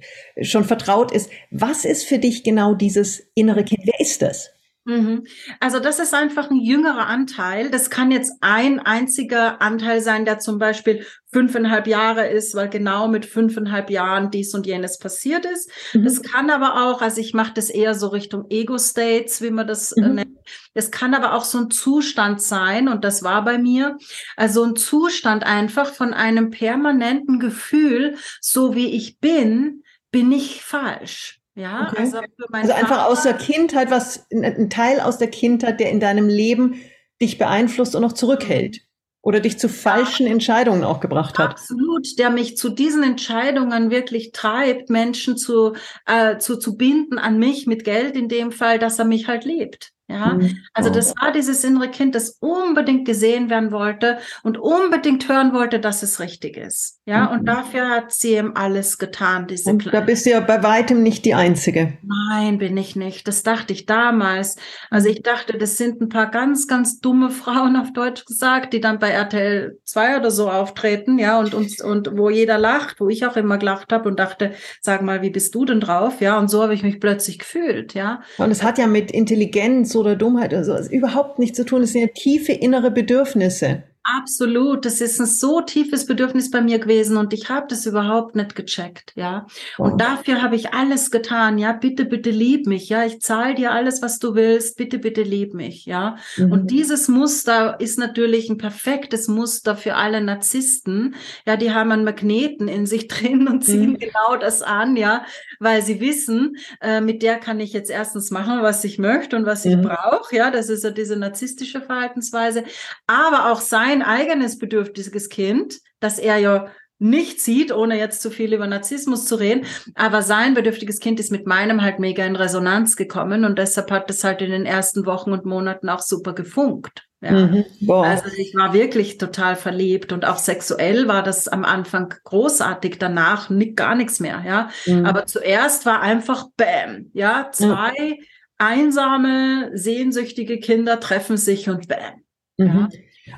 schon 0.43 0.65
vertraut 0.65 1.11
ist. 1.11 1.31
Was 1.51 1.87
ist 1.87 2.05
für 2.05 2.19
dich 2.19 2.45
genau 2.45 2.75
dieses 2.75 3.27
innere 3.35 3.65
Kind? 3.65 3.81
Wer 3.85 3.99
ist 3.99 4.21
das? 4.21 4.54
Mhm. 4.87 5.27
Also 5.61 5.81
das 5.81 5.99
ist 5.99 6.13
einfach 6.13 6.51
ein 6.51 6.61
jüngerer 6.61 7.07
Anteil. 7.07 7.71
Das 7.71 7.89
kann 7.89 8.11
jetzt 8.11 8.33
ein 8.43 8.81
einziger 8.81 9.63
Anteil 9.63 10.03
sein, 10.03 10.27
der 10.27 10.41
zum 10.41 10.59
Beispiel 10.59 11.07
fünfeinhalb 11.33 11.87
Jahre 11.87 12.29
ist, 12.29 12.55
weil 12.55 12.69
genau 12.69 13.09
mit 13.09 13.25
fünfeinhalb 13.25 13.91
Jahren 13.91 14.31
dies 14.31 14.55
und 14.55 14.67
jenes 14.67 14.99
passiert 14.99 15.47
ist. 15.47 15.71
Mhm. 15.95 16.05
Das 16.05 16.23
kann 16.23 16.51
aber 16.51 16.85
auch, 16.85 17.01
also 17.01 17.21
ich 17.21 17.33
mache 17.33 17.55
das 17.55 17.71
eher 17.71 17.95
so 17.95 18.09
Richtung 18.09 18.47
Ego-States, 18.51 19.41
wie 19.41 19.51
man 19.51 19.67
das 19.67 19.93
äh, 19.93 20.03
mhm. 20.03 20.15
nennt. 20.17 20.39
Es 20.75 20.91
kann 20.91 21.15
aber 21.15 21.35
auch 21.35 21.45
so 21.45 21.59
ein 21.59 21.71
Zustand 21.71 22.43
sein, 22.43 22.89
und 22.89 23.05
das 23.05 23.23
war 23.23 23.45
bei 23.45 23.57
mir, 23.57 23.97
also 24.37 24.63
ein 24.63 24.77
Zustand 24.77 25.45
einfach 25.45 25.93
von 25.93 26.13
einem 26.13 26.51
permanenten 26.51 27.41
Gefühl, 27.41 28.17
so 28.41 28.75
wie 28.75 28.95
ich 28.95 29.19
bin, 29.19 29.83
bin 30.11 30.31
ich 30.31 30.63
falsch. 30.63 31.41
Ja, 31.55 31.89
okay. 31.89 32.03
also, 32.03 32.19
also 32.51 32.73
einfach 32.73 33.07
aus 33.07 33.23
der 33.23 33.35
Kindheit, 33.35 33.91
was 33.91 34.27
ein 34.33 34.71
Teil 34.71 35.01
aus 35.01 35.19
der 35.19 35.29
Kindheit, 35.29 35.79
der 35.79 35.91
in 35.91 36.01
deinem 36.01 36.29
Leben 36.29 36.81
dich 37.23 37.39
beeinflusst 37.39 37.95
und 37.95 38.03
noch 38.03 38.13
zurückhält 38.13 38.81
oder 39.23 39.41
dich 39.41 39.59
zu 39.59 39.69
falschen 39.69 40.27
Entscheidungen 40.27 40.85
auch 40.85 41.01
gebracht 41.01 41.39
hat. 41.39 41.53
Absolut, 41.53 42.19
der 42.19 42.29
mich 42.31 42.59
zu 42.59 42.69
diesen 42.69 43.03
Entscheidungen 43.03 43.91
wirklich 43.91 44.33
treibt, 44.33 44.91
Menschen 44.91 45.39
zu, 45.39 45.75
äh, 46.07 46.39
zu, 46.39 46.59
zu 46.59 46.77
binden 46.77 47.19
an 47.19 47.39
mich 47.39 47.67
mit 47.67 47.85
Geld 47.85 48.17
in 48.17 48.29
dem 48.29 48.53
Fall, 48.53 48.79
dass 48.79 48.99
er 48.99 49.07
mich 49.07 49.27
halt 49.27 49.45
liebt. 49.45 49.94
Ja, 50.07 50.35
mhm. 50.35 50.59
also 50.75 50.91
das 50.91 51.15
war 51.19 51.33
dieses 51.33 51.65
innere 51.65 51.89
Kind, 51.89 52.15
das 52.15 52.37
unbedingt 52.41 53.07
gesehen 53.07 53.49
werden 53.49 53.73
wollte 53.73 54.19
und 54.43 54.59
unbedingt 54.59 55.31
hören 55.31 55.55
wollte, 55.55 55.81
dass 55.81 56.03
es 56.03 56.21
richtig 56.21 56.59
ist. 56.59 57.01
Ja, 57.07 57.27
mhm. 57.27 57.39
und 57.39 57.47
dafür 57.47 57.89
hat 57.89 58.13
sie 58.13 58.37
ihm 58.37 58.53
alles 58.55 58.99
getan, 58.99 59.47
diese 59.47 59.71
und 59.71 59.91
Da 59.91 60.03
bist 60.03 60.27
du 60.27 60.31
ja 60.31 60.41
bei 60.41 60.63
weitem 60.63 61.03
nicht 61.03 61.25
die 61.25 61.33
Einzige. 61.33 61.97
Nein, 62.03 62.59
bin 62.59 62.77
ich 62.77 62.97
nicht. 62.97 63.27
Das 63.27 63.43
dachte 63.43 63.73
ich 63.73 63.87
damals. 63.87 64.57
Also 64.91 65.09
ich 65.09 65.23
dachte, 65.23 65.57
das 65.57 65.79
sind 65.79 66.03
ein 66.03 66.11
paar 66.11 66.31
ganz, 66.31 66.69
ganz 66.69 67.01
dumme 67.01 67.31
Frauen 67.31 67.75
auf 67.77 67.95
Deutsch 67.95 68.27
gesagt, 68.27 68.75
die 68.75 68.83
dann 68.83 68.99
bei 68.99 69.09
RTL 69.09 69.79
2 69.85 70.19
oder 70.19 70.31
so 70.31 70.51
auftreten, 70.51 71.19
ja, 71.19 71.39
und 71.39 71.55
uns, 71.55 71.83
und 71.83 72.11
wo 72.15 72.29
jeder 72.29 72.59
lacht, 72.59 73.01
wo 73.01 73.09
ich 73.09 73.25
auch 73.25 73.37
immer 73.37 73.57
gelacht 73.57 73.91
habe 73.91 74.07
und 74.11 74.21
dachte, 74.21 74.53
sag 74.83 75.01
mal, 75.01 75.23
wie 75.23 75.31
bist 75.31 75.55
du 75.55 75.65
denn 75.65 75.81
drauf? 75.81 76.21
Ja, 76.21 76.39
und 76.39 76.49
so 76.49 76.63
habe 76.63 76.75
ich 76.75 76.83
mich 76.83 77.01
plötzlich 77.01 77.39
gefühlt, 77.39 77.95
ja. 77.95 78.21
Und 78.37 78.51
es 78.51 78.63
hat 78.63 78.77
ja 78.77 78.87
mit 78.87 79.11
Intelligenz 79.11 79.94
oder 80.01 80.17
Dummheit 80.17 80.53
oder 80.53 80.65
so 80.65 80.91
überhaupt 80.91 81.39
nichts 81.39 81.57
zu 81.57 81.65
tun. 81.65 81.83
Es 81.83 81.93
sind 81.93 82.03
ja 82.03 82.09
tiefe 82.09 82.53
innere 82.53 82.91
Bedürfnisse. 82.91 83.83
Absolut, 84.07 84.85
das 84.85 85.01
ist 85.01 85.19
ein 85.19 85.25
so 85.25 85.63
tiefes 85.63 86.05
Bedürfnis 86.05 86.51
bei 86.51 86.61
mir 86.61 86.79
gewesen 86.79 87.17
und 87.17 87.33
ich 87.33 87.49
habe 87.49 87.67
das 87.71 87.87
überhaupt 87.87 88.37
nicht 88.37 88.55
gecheckt, 88.55 89.13
ja. 89.15 89.47
Und 89.79 89.99
dafür 89.99 90.43
habe 90.43 90.57
ich 90.57 90.75
alles 90.75 91.11
getan, 91.11 91.57
ja. 91.57 91.73
Bitte, 91.73 92.05
bitte 92.05 92.29
lieb 92.29 92.67
mich, 92.67 92.91
ja. 92.91 93.07
Ich 93.07 93.23
zahle 93.23 93.55
dir 93.55 93.73
alles, 93.73 94.03
was 94.03 94.19
du 94.19 94.35
willst. 94.35 94.77
Bitte, 94.77 94.99
bitte 94.99 95.23
lieb 95.23 95.55
mich, 95.55 95.87
ja. 95.87 96.19
Mhm. 96.37 96.53
Und 96.53 96.71
dieses 96.71 97.09
Muster 97.09 97.81
ist 97.81 97.99
natürlich 97.99 98.51
ein 98.51 98.59
perfektes 98.59 99.27
Muster 99.27 99.75
für 99.75 99.95
alle 99.95 100.21
Narzissten. 100.21 101.15
Ja, 101.47 101.57
die 101.57 101.73
haben 101.73 101.91
einen 101.91 102.05
Magneten 102.05 102.69
in 102.69 102.85
sich 102.85 103.09
drin 103.09 103.49
und 103.49 103.65
ziehen 103.65 103.93
mhm. 103.93 103.99
genau 103.99 104.37
das 104.39 104.61
an, 104.61 104.97
ja, 104.97 105.25
weil 105.61 105.81
sie 105.81 106.03
wissen, 106.03 106.59
äh, 106.83 107.01
mit 107.01 107.23
der 107.23 107.39
kann 107.39 107.59
ich 107.59 107.73
jetzt 107.73 107.91
erstens 107.91 108.31
machen, 108.31 108.61
was 108.61 108.85
ich 108.85 108.99
möchte 108.99 109.35
und 109.35 109.47
was 109.47 109.65
mhm. 109.65 109.71
ich 109.71 109.81
brauche, 109.81 110.37
ja. 110.37 110.51
Das 110.51 110.69
ist 110.69 110.85
ja 110.85 110.91
diese 110.91 111.17
narzisstische 111.17 111.81
Verhaltensweise, 111.81 112.65
aber 113.07 113.51
auch 113.51 113.63
sein 113.63 113.94
sein 113.95 114.03
eigenes 114.03 114.59
bedürftiges 114.59 115.29
Kind, 115.29 115.79
das 116.01 116.19
er 116.19 116.39
ja 116.39 116.69
nicht 116.99 117.41
sieht, 117.41 117.73
ohne 117.73 117.99
jetzt 117.99 118.23
zu 118.23 118.31
viel 118.31 118.55
über 118.55 118.67
Narzissmus 118.67 119.27
zu 119.27 119.35
reden. 119.35 119.67
Aber 119.95 120.23
sein 120.23 120.55
bedürftiges 120.55 121.01
Kind 121.01 121.21
ist 121.21 121.33
mit 121.33 121.47
meinem 121.47 121.83
halt 121.83 121.99
mega 121.99 122.25
in 122.25 122.37
Resonanz 122.37 122.97
gekommen 122.97 123.45
und 123.45 123.59
deshalb 123.59 123.91
hat 123.91 124.11
es 124.11 124.25
halt 124.25 124.43
in 124.43 124.51
den 124.51 124.65
ersten 124.65 125.05
Wochen 125.05 125.33
und 125.33 125.45
Monaten 125.45 125.89
auch 125.89 126.01
super 126.01 126.35
gefunkt. 126.35 127.03
Ja. 127.21 127.33
Mhm. 127.33 127.65
Also 127.89 128.25
ich 128.37 128.55
war 128.55 128.75
wirklich 128.75 129.19
total 129.19 129.57
verliebt 129.57 130.13
und 130.13 130.25
auch 130.25 130.39
sexuell 130.39 131.09
war 131.09 131.23
das 131.23 131.49
am 131.49 131.65
Anfang 131.65 132.15
großartig, 132.25 132.99
danach 132.99 133.51
nicht, 133.51 133.77
gar 133.77 133.95
nichts 133.95 134.21
mehr, 134.21 134.45
ja. 134.47 134.71
Mhm. 134.87 135.07
Aber 135.07 135.27
zuerst 135.27 135.87
war 135.87 136.01
einfach 136.01 136.47
Bäm, 136.57 137.11
ja, 137.13 137.49
zwei 137.53 137.93
mhm. 137.93 138.25
einsame, 138.59 139.71
sehnsüchtige 139.75 140.59
Kinder 140.59 141.01
treffen 141.01 141.37
sich 141.37 141.69
und 141.69 141.89
Bäm. 141.89 142.25
Ja. 142.57 142.89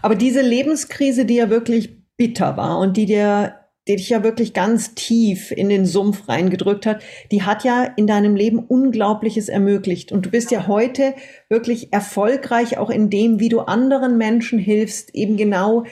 Aber 0.02 0.14
diese 0.14 0.42
Lebenskrise, 0.42 1.24
die 1.24 1.36
ja 1.36 1.50
wirklich 1.50 1.90
bitter 2.16 2.56
war 2.56 2.78
und 2.78 2.96
die 2.96 3.06
dir 3.06 3.66
die 3.88 3.96
dich 3.96 4.08
ja 4.08 4.24
wirklich 4.24 4.52
ganz 4.52 4.94
tief 4.94 5.52
in 5.52 5.68
den 5.68 5.86
Sumpf 5.86 6.28
reingedrückt 6.28 6.86
hat, 6.86 7.02
die 7.30 7.42
hat 7.42 7.62
ja 7.62 7.84
in 7.84 8.06
deinem 8.06 8.34
Leben 8.34 8.58
Unglaubliches 8.58 9.48
ermöglicht. 9.48 10.10
Und 10.10 10.26
du 10.26 10.30
bist 10.30 10.50
ja 10.50 10.66
heute 10.66 11.14
wirklich 11.48 11.92
erfolgreich 11.92 12.78
auch 12.78 12.90
in 12.90 13.10
dem, 13.10 13.38
wie 13.38 13.48
du 13.48 13.60
anderen 13.60 14.18
Menschen 14.18 14.58
hilfst, 14.58 15.14
eben 15.14 15.36
genau 15.36 15.84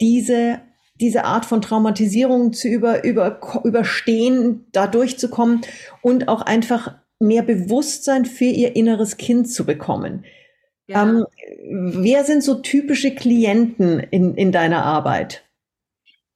diese, 0.00 0.60
diese 0.98 1.24
Art 1.24 1.44
von 1.44 1.60
Traumatisierung 1.60 2.54
zu 2.54 2.68
über, 2.68 3.04
über, 3.04 3.38
überstehen, 3.64 4.66
da 4.72 4.86
durchzukommen 4.86 5.60
und 6.00 6.28
auch 6.28 6.40
einfach 6.40 6.96
mehr 7.18 7.42
Bewusstsein 7.42 8.24
für 8.24 8.46
ihr 8.46 8.74
inneres 8.76 9.18
Kind 9.18 9.50
zu 9.50 9.66
bekommen. 9.66 10.24
Ja. 10.92 11.02
Ähm, 11.02 11.26
wer 11.64 12.24
sind 12.24 12.42
so 12.42 12.54
typische 12.56 13.14
Klienten 13.14 14.00
in, 14.00 14.34
in 14.34 14.52
deiner 14.52 14.84
Arbeit? 14.84 15.44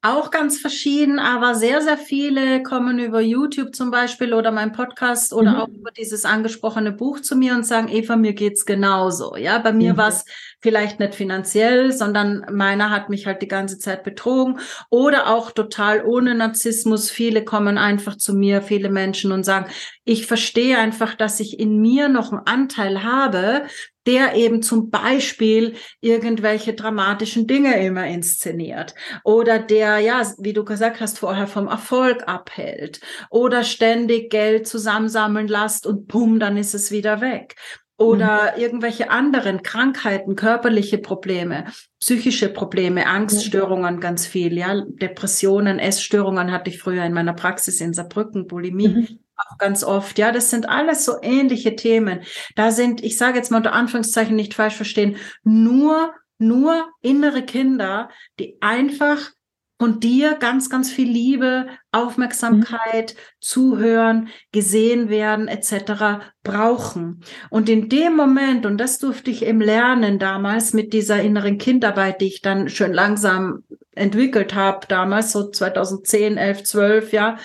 auch 0.03 0.31
ganz 0.31 0.59
verschieden, 0.59 1.19
aber 1.19 1.55
sehr, 1.55 1.81
sehr 1.81 1.97
viele 1.97 2.61
kommen 2.61 2.99
über 2.99 3.19
YouTube 3.19 3.75
zum 3.75 3.89
Beispiel 3.89 4.33
oder 4.33 4.51
mein 4.51 4.71
Podcast 4.71 5.33
oder 5.33 5.53
mhm. 5.53 5.57
auch 5.57 5.67
über 5.67 5.91
dieses 5.91 6.23
angesprochene 6.23 6.91
Buch 6.91 7.19
zu 7.19 7.35
mir 7.35 7.55
und 7.55 7.65
sagen, 7.65 7.89
Eva, 7.89 8.15
mir 8.15 8.33
geht's 8.33 8.65
genauso. 8.65 9.35
Ja, 9.35 9.57
bei 9.57 9.73
mir 9.73 9.93
mhm. 9.93 9.97
war 9.97 10.09
es 10.09 10.25
vielleicht 10.61 10.99
nicht 10.99 11.15
finanziell, 11.15 11.91
sondern 11.91 12.45
meiner 12.51 12.91
hat 12.91 13.09
mich 13.09 13.25
halt 13.25 13.41
die 13.41 13.47
ganze 13.47 13.79
Zeit 13.79 14.03
betrogen 14.03 14.59
oder 14.89 15.27
auch 15.27 15.51
total 15.51 16.05
ohne 16.05 16.35
Narzissmus. 16.35 17.09
Viele 17.09 17.43
kommen 17.43 17.77
einfach 17.77 18.17
zu 18.17 18.33
mir, 18.33 18.61
viele 18.61 18.89
Menschen 18.89 19.31
und 19.31 19.43
sagen, 19.43 19.65
ich 20.05 20.27
verstehe 20.27 20.77
einfach, 20.77 21.15
dass 21.15 21.39
ich 21.39 21.59
in 21.59 21.81
mir 21.81 22.07
noch 22.07 22.31
einen 22.31 22.45
Anteil 22.45 23.03
habe, 23.03 23.63
der 24.07 24.35
eben 24.35 24.61
zum 24.61 24.89
Beispiel 24.89 25.75
irgendwelche 26.01 26.73
dramatischen 26.73 27.45
Dinge 27.45 27.79
immer 27.85 28.07
inszeniert 28.07 28.95
oder 29.23 29.59
der, 29.59 29.99
ja, 29.99 30.25
wie 30.39 30.53
du 30.53 30.63
gesagt 30.63 31.01
hast, 31.01 31.19
vorher 31.19 31.47
vom 31.47 31.67
Erfolg 31.67 32.27
abhält 32.27 33.01
oder 33.29 33.63
ständig 33.63 34.31
Geld 34.31 34.67
zusammensammeln 34.67 35.47
lässt 35.47 35.85
und 35.85 36.07
pum, 36.07 36.39
dann 36.39 36.57
ist 36.57 36.73
es 36.73 36.89
wieder 36.89 37.21
weg 37.21 37.55
oder 37.97 38.53
mhm. 38.55 38.61
irgendwelche 38.61 39.09
anderen 39.09 39.63
Krankheiten, 39.63 40.35
körperliche 40.35 40.99
Probleme, 40.99 41.65
psychische 41.99 42.49
Probleme, 42.49 43.07
Angststörungen 43.07 43.99
ganz 43.99 44.25
viel, 44.27 44.55
ja, 44.57 44.83
Depressionen, 44.87 45.79
Essstörungen 45.79 46.51
hatte 46.51 46.69
ich 46.69 46.79
früher 46.79 47.03
in 47.03 47.13
meiner 47.13 47.33
Praxis 47.33 47.81
in 47.81 47.93
Saarbrücken, 47.93 48.47
Bulimie. 48.47 48.87
Mhm. 48.87 49.19
Auch 49.37 49.57
ganz 49.59 49.83
oft, 49.83 50.17
ja, 50.17 50.31
das 50.31 50.49
sind 50.49 50.67
alles 50.67 51.05
so 51.05 51.13
ähnliche 51.21 51.75
Themen. 51.75 52.21
Da 52.55 52.71
sind, 52.71 53.03
ich 53.03 53.17
sage 53.17 53.37
jetzt 53.37 53.51
mal 53.51 53.57
unter 53.57 53.73
Anführungszeichen 53.73 54.35
nicht 54.35 54.53
falsch 54.53 54.75
verstehen, 54.75 55.17
nur, 55.43 56.13
nur 56.39 56.87
innere 57.01 57.43
Kinder, 57.43 58.09
die 58.39 58.57
einfach 58.61 59.31
von 59.79 59.99
dir 59.99 60.35
ganz, 60.35 60.69
ganz 60.69 60.91
viel 60.91 61.09
Liebe, 61.09 61.67
Aufmerksamkeit, 61.91 63.13
mhm. 63.13 63.19
Zuhören, 63.39 64.29
gesehen 64.51 65.09
werden 65.09 65.47
etc. 65.47 66.25
brauchen. 66.43 67.23
Und 67.49 67.69
in 67.69 67.87
dem 67.89 68.15
Moment, 68.15 68.65
und 68.65 68.77
das 68.79 68.97
durfte 68.97 69.29
ich 69.29 69.45
eben 69.45 69.61
lernen 69.61 70.17
damals 70.17 70.73
mit 70.73 70.93
dieser 70.93 71.21
inneren 71.21 71.59
Kindarbeit, 71.59 72.21
die 72.21 72.27
ich 72.27 72.41
dann 72.41 72.69
schön 72.69 72.93
langsam 72.93 73.63
entwickelt 73.93 74.55
habe, 74.55 74.87
damals 74.87 75.31
so 75.31 75.49
2010, 75.49 76.37
11, 76.37 76.63
12, 76.63 77.13
ja, 77.13 77.37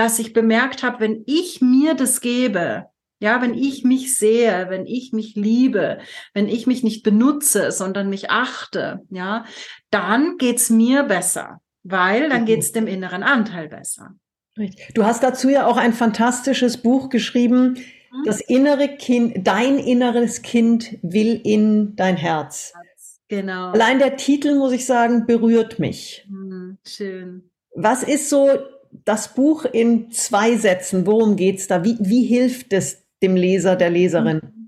dass 0.00 0.18
ich 0.18 0.32
bemerkt 0.32 0.82
habe, 0.82 1.00
wenn 1.00 1.24
ich 1.26 1.60
mir 1.60 1.94
das 1.94 2.20
gebe, 2.20 2.86
ja, 3.20 3.42
wenn 3.42 3.54
ich 3.54 3.84
mich 3.84 4.16
sehe, 4.16 4.66
wenn 4.70 4.86
ich 4.86 5.12
mich 5.12 5.34
liebe, 5.34 5.98
wenn 6.32 6.48
ich 6.48 6.66
mich 6.66 6.82
nicht 6.82 7.02
benutze, 7.02 7.70
sondern 7.70 8.08
mich 8.08 8.30
achte, 8.30 9.00
ja, 9.10 9.44
dann 9.90 10.38
geht's 10.38 10.70
mir 10.70 11.02
besser 11.02 11.60
weil 11.82 12.28
dann 12.28 12.44
geht 12.44 12.60
es 12.60 12.72
dem 12.72 12.86
inneren 12.86 13.22
Anteil 13.22 13.68
besser. 13.68 14.14
Du 14.94 15.04
hast 15.04 15.22
dazu 15.22 15.48
ja 15.48 15.66
auch 15.66 15.76
ein 15.76 15.92
fantastisches 15.92 16.76
Buch 16.76 17.08
geschrieben, 17.08 17.78
mhm. 18.12 18.24
das 18.24 18.40
innere 18.40 18.88
Kind, 18.88 19.46
dein 19.46 19.78
inneres 19.78 20.42
Kind 20.42 20.98
will 21.02 21.40
in 21.42 21.96
dein 21.96 22.16
Herz. 22.16 22.74
Genau. 23.28 23.70
Allein 23.70 24.00
der 24.00 24.16
Titel, 24.16 24.56
muss 24.56 24.72
ich 24.72 24.84
sagen, 24.84 25.24
berührt 25.24 25.78
mich. 25.78 26.26
Mhm, 26.28 26.78
schön. 26.84 27.50
Was 27.74 28.02
ist 28.02 28.28
so 28.28 28.48
das 28.90 29.34
Buch 29.34 29.64
in 29.64 30.10
zwei 30.10 30.56
Sätzen? 30.56 31.06
Worum 31.06 31.36
geht's 31.36 31.66
da? 31.66 31.84
Wie, 31.84 31.96
wie 32.00 32.24
hilft 32.24 32.72
es 32.72 33.04
dem 33.22 33.36
Leser, 33.36 33.76
der 33.76 33.90
Leserin? 33.90 34.59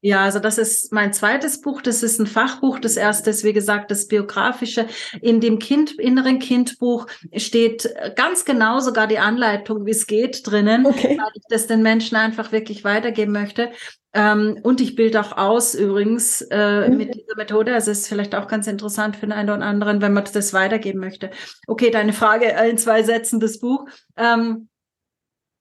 Ja, 0.00 0.22
also 0.22 0.38
das 0.38 0.58
ist 0.58 0.92
mein 0.92 1.12
zweites 1.12 1.60
Buch. 1.60 1.82
Das 1.82 2.02
ist 2.02 2.20
ein 2.20 2.26
Fachbuch. 2.26 2.78
Das 2.78 2.96
erste 2.96 3.30
ist, 3.30 3.42
wie 3.42 3.52
gesagt, 3.52 3.90
das 3.90 4.06
biografische. 4.06 4.86
In 5.20 5.40
dem 5.40 5.58
Kind, 5.58 5.92
inneren 5.98 6.38
Kindbuch 6.38 7.06
steht 7.34 7.92
ganz 8.14 8.44
genau 8.44 8.78
sogar 8.78 9.08
die 9.08 9.18
Anleitung, 9.18 9.86
wie 9.86 9.90
es 9.90 10.06
geht 10.06 10.46
drinnen, 10.46 10.86
okay. 10.86 11.18
weil 11.18 11.32
ich 11.34 11.42
das 11.48 11.66
den 11.66 11.82
Menschen 11.82 12.16
einfach 12.16 12.52
wirklich 12.52 12.84
weitergeben 12.84 13.32
möchte. 13.32 13.72
Ähm, 14.14 14.58
und 14.62 14.80
ich 14.80 14.94
bilde 14.94 15.20
auch 15.20 15.36
aus 15.36 15.74
übrigens 15.74 16.42
äh, 16.42 16.88
mhm. 16.88 16.96
mit 16.96 17.14
dieser 17.14 17.36
Methode. 17.36 17.74
Also 17.74 17.90
es 17.90 18.00
ist 18.00 18.08
vielleicht 18.08 18.34
auch 18.34 18.46
ganz 18.46 18.68
interessant 18.68 19.16
für 19.16 19.26
den 19.26 19.32
einen 19.32 19.50
oder 19.50 19.64
anderen, 19.64 20.00
wenn 20.00 20.12
man 20.12 20.24
das 20.32 20.52
weitergeben 20.52 21.00
möchte. 21.00 21.30
Okay, 21.66 21.90
deine 21.90 22.12
Frage 22.12 22.46
in 22.68 22.78
zwei 22.78 23.02
Sätzen, 23.02 23.40
das 23.40 23.58
Buch. 23.58 23.86
Ähm, 24.16 24.68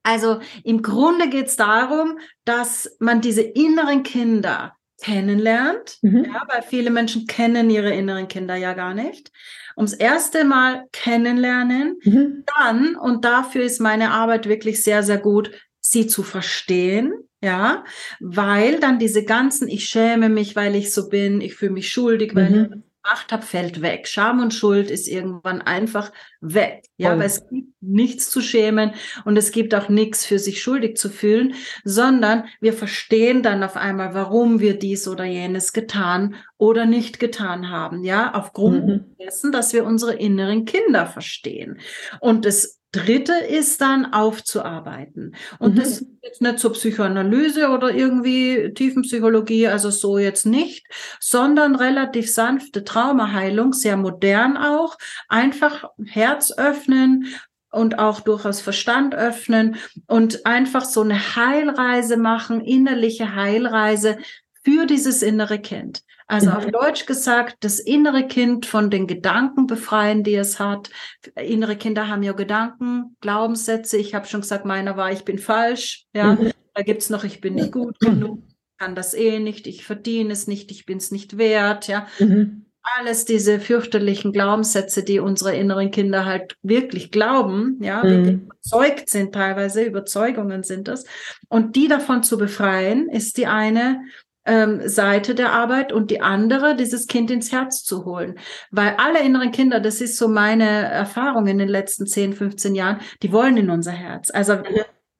also 0.08 0.40
im 0.64 0.82
Grunde 0.82 1.30
geht 1.30 1.48
es 1.48 1.58
darum, 1.58 2.18
dass 2.46 2.96
man 3.00 3.20
diese 3.20 3.42
inneren 3.42 4.04
Kinder 4.04 4.74
kennenlernt, 5.02 5.98
mhm. 6.02 6.26
ja, 6.26 6.44
weil 6.48 6.62
viele 6.62 6.92
Menschen 6.92 7.28
kennen 7.28 7.70
ihre 7.70 7.94
inneren 7.94 8.30
Kinder 8.30 8.56
ja 8.56 8.74
gar 8.74 8.94
nicht. 8.94 9.32
Ums 9.76 9.94
erste 9.94 10.46
Mal 10.46 10.86
kennenlernen, 10.94 11.98
mhm. 12.04 12.46
dann, 12.58 12.96
und 12.96 13.26
dafür 13.26 13.64
ist 13.64 13.82
meine 13.82 14.12
Arbeit 14.12 14.48
wirklich 14.48 14.82
sehr, 14.82 15.04
sehr 15.04 15.18
gut, 15.18 15.52
sie 15.82 16.08
zu 16.08 16.24
verstehen, 16.24 17.12
ja, 17.42 17.84
weil 18.22 18.80
dann 18.80 19.00
diese 19.00 19.26
ganzen, 19.26 19.68
ich 19.68 19.90
schäme 19.90 20.30
mich, 20.30 20.56
weil 20.56 20.76
ich 20.76 20.94
so 20.94 21.10
bin, 21.10 21.42
ich 21.42 21.56
fühle 21.56 21.74
mich 21.74 21.92
schuldig, 21.92 22.34
weil 22.34 22.50
mhm. 22.50 22.84
Gemacht 23.08 23.32
habe, 23.32 23.44
fällt 23.44 23.82
weg. 23.82 24.08
Scham 24.08 24.42
und 24.42 24.54
Schuld 24.54 24.92
ist 24.92 25.08
irgendwann 25.08 25.62
einfach 25.62 26.12
weg. 26.42 26.84
Ja, 26.98 27.16
oh. 27.16 27.20
weil 27.20 27.28
es 27.28 27.48
gibt 27.48 27.70
nichts 27.80 28.30
zu 28.30 28.42
schämen 28.42 28.92
und 29.24 29.38
es 29.38 29.52
gibt 29.52 29.74
auch 29.74 29.88
nichts 29.88 30.26
für 30.26 30.40
sich 30.40 30.62
schuldig 30.62 30.98
zu 30.98 31.10
fühlen, 31.10 31.54
sondern 31.84 32.46
wir 32.60 32.74
verstehen 32.74 33.44
dann 33.44 33.64
auf 33.64 33.78
einmal, 33.78 34.14
warum 34.14 34.60
wir 34.60 34.78
dies 34.78 35.08
oder 35.08 35.24
jenes 35.24 35.74
getan 35.74 36.36
oder 36.58 36.86
nicht 36.86 37.20
getan 37.20 37.70
haben. 37.70 38.04
Ja, 38.04 38.34
aufgrund 38.34 38.88
mhm. 38.88 39.16
dessen, 39.20 39.52
dass 39.52 39.74
wir 39.74 39.86
unsere 39.86 40.14
inneren 40.14 40.66
Kinder 40.66 41.06
verstehen. 41.06 41.80
Und 42.20 42.46
das 42.46 42.80
Dritte 42.98 43.34
ist 43.34 43.82
dann 43.82 44.14
aufzuarbeiten. 44.14 45.36
Und 45.60 45.76
mhm. 45.76 45.80
das 45.80 45.88
ist 46.02 46.08
jetzt 46.22 46.42
nicht 46.42 46.60
zur 46.60 46.74
Psychoanalyse 46.74 47.70
oder 47.70 47.94
irgendwie 47.94 48.74
Tiefenpsychologie, 48.74 49.68
also 49.68 49.90
so 49.90 50.18
jetzt 50.18 50.46
nicht, 50.46 50.86
sondern 51.20 51.76
relativ 51.76 52.32
sanfte 52.32 52.84
Traumaheilung, 52.84 53.74
sehr 53.74 53.98
modern 53.98 54.58
auch. 54.58 54.98
Einfach 55.30 55.86
Herz 56.06 56.52
öffnen, 56.58 57.28
und 57.70 58.00
auch 58.00 58.22
durchaus 58.22 58.62
Verstand 58.62 59.14
öffnen 59.14 59.76
und 60.08 60.46
einfach 60.46 60.86
so 60.86 61.02
eine 61.02 61.36
Heilreise 61.36 62.18
machen, 62.18 62.62
innerliche 62.62 63.36
Heilreise 63.36 64.18
für 64.64 64.86
dieses 64.86 65.22
innere 65.22 65.60
Kind. 65.60 66.02
Also 66.28 66.52
auf 66.52 66.68
mhm. 66.68 66.72
Deutsch 66.74 67.06
gesagt, 67.06 67.58
das 67.62 67.80
innere 67.80 68.28
Kind 68.28 68.66
von 68.66 68.90
den 68.90 69.08
Gedanken 69.08 69.66
befreien, 69.66 70.24
die 70.24 70.36
es 70.36 70.60
hat. 70.60 70.90
Innere 71.36 71.78
Kinder 71.78 72.10
haben 72.10 72.22
ja 72.22 72.34
Gedanken, 72.34 73.16
Glaubenssätze. 73.22 73.98
Ich 73.98 74.14
habe 74.14 74.28
schon 74.28 74.42
gesagt, 74.42 74.66
meiner 74.66 74.98
war, 74.98 75.12
ich 75.12 75.24
bin 75.24 75.40
falsch. 75.40 76.06
Ja, 76.14 76.34
mhm. 76.34 76.52
da 76.74 76.84
gibt's 76.84 77.10
noch, 77.10 77.24
ich 77.24 77.40
bin 77.40 77.56
nicht 77.56 77.72
gut 77.72 78.00
genug, 78.02 78.44
kann 78.78 78.94
das 78.94 79.14
eh 79.14 79.40
nicht, 79.40 79.68
ich 79.68 79.86
verdiene 79.86 80.34
es 80.34 80.48
nicht, 80.48 80.70
ich 80.72 80.86
bin 80.86 80.98
es 80.98 81.12
nicht 81.12 81.38
wert. 81.38 81.88
Ja, 81.88 82.08
mhm. 82.20 82.66
alles 82.82 83.24
diese 83.24 83.62
fürchterlichen 83.62 84.34
Glaubenssätze, 84.34 85.04
die 85.04 85.22
unsere 85.22 85.56
inneren 85.56 85.92
Kinder 85.92 86.26
halt 86.26 86.58
wirklich 86.62 87.10
glauben, 87.10 87.78
ja, 87.82 88.04
mhm. 88.04 88.50
überzeugt 88.50 89.10
sind 89.10 89.34
teilweise, 89.34 89.82
Überzeugungen 89.82 90.64
sind 90.64 90.90
das. 90.90 91.06
Und 91.48 91.78
die 91.78 91.88
davon 91.88 92.22
zu 92.24 92.38
befreien, 92.38 93.08
ist 93.08 93.38
die 93.38 93.48
eine 93.48 94.02
ähm, 94.48 94.88
Seite 94.88 95.36
der 95.36 95.52
Arbeit 95.52 95.92
und 95.92 96.10
die 96.10 96.22
andere, 96.22 96.76
dieses 96.76 97.06
Kind 97.06 97.30
ins 97.30 97.52
Herz 97.52 97.84
zu 97.84 98.06
holen. 98.06 98.40
Weil 98.72 98.96
alle 98.98 99.22
inneren 99.24 99.52
Kinder, 99.52 99.80
das 99.80 100.02
ist 100.02 100.18
so 100.18 100.28
meine 100.28 100.66
Erfahrung 100.66 101.48
in 101.48 101.60
den 101.60 101.68
letzten 101.68 102.08
10, 102.08 102.34
15 102.34 102.74
Jahren, 102.74 103.02
die 103.22 103.32
wollen 103.32 103.58
in 103.58 103.70
unser 103.70 103.92
Herz. 103.92 104.32
Also 104.32 104.54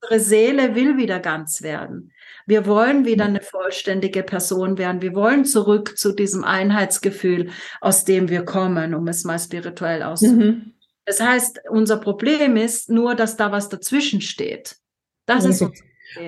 unsere 0.02 0.20
Seele 0.20 0.76
will 0.76 0.98
wieder 0.98 1.20
ganz 1.20 1.62
werden. 1.62 2.14
Wir 2.46 2.66
wollen 2.66 3.06
wieder 3.06 3.26
eine 3.26 3.42
vollständige 3.42 4.24
Person 4.24 4.78
werden. 4.78 5.02
Wir 5.02 5.14
wollen 5.14 5.44
zurück 5.44 5.98
zu 5.98 6.14
diesem 6.14 6.46
Einheitsgefühl, 6.46 7.50
aus 7.82 8.06
dem 8.06 8.30
wir 8.30 8.46
kommen, 8.46 8.96
um 8.96 9.08
es 9.10 9.26
mal 9.26 9.38
spirituell 9.38 10.02
auszudrücken. 10.02 10.48
Mhm. 10.48 10.74
Das 11.04 11.22
heißt, 11.22 11.62
unser 11.70 11.98
Problem 11.98 12.56
ist 12.56 12.90
nur, 12.90 13.16
dass 13.16 13.36
da 13.36 13.52
was 13.52 13.68
dazwischen 13.68 14.22
steht. 14.22 14.78
Das 15.26 15.44
okay. 15.44 15.54
ist 15.54 15.62
unser 15.62 15.84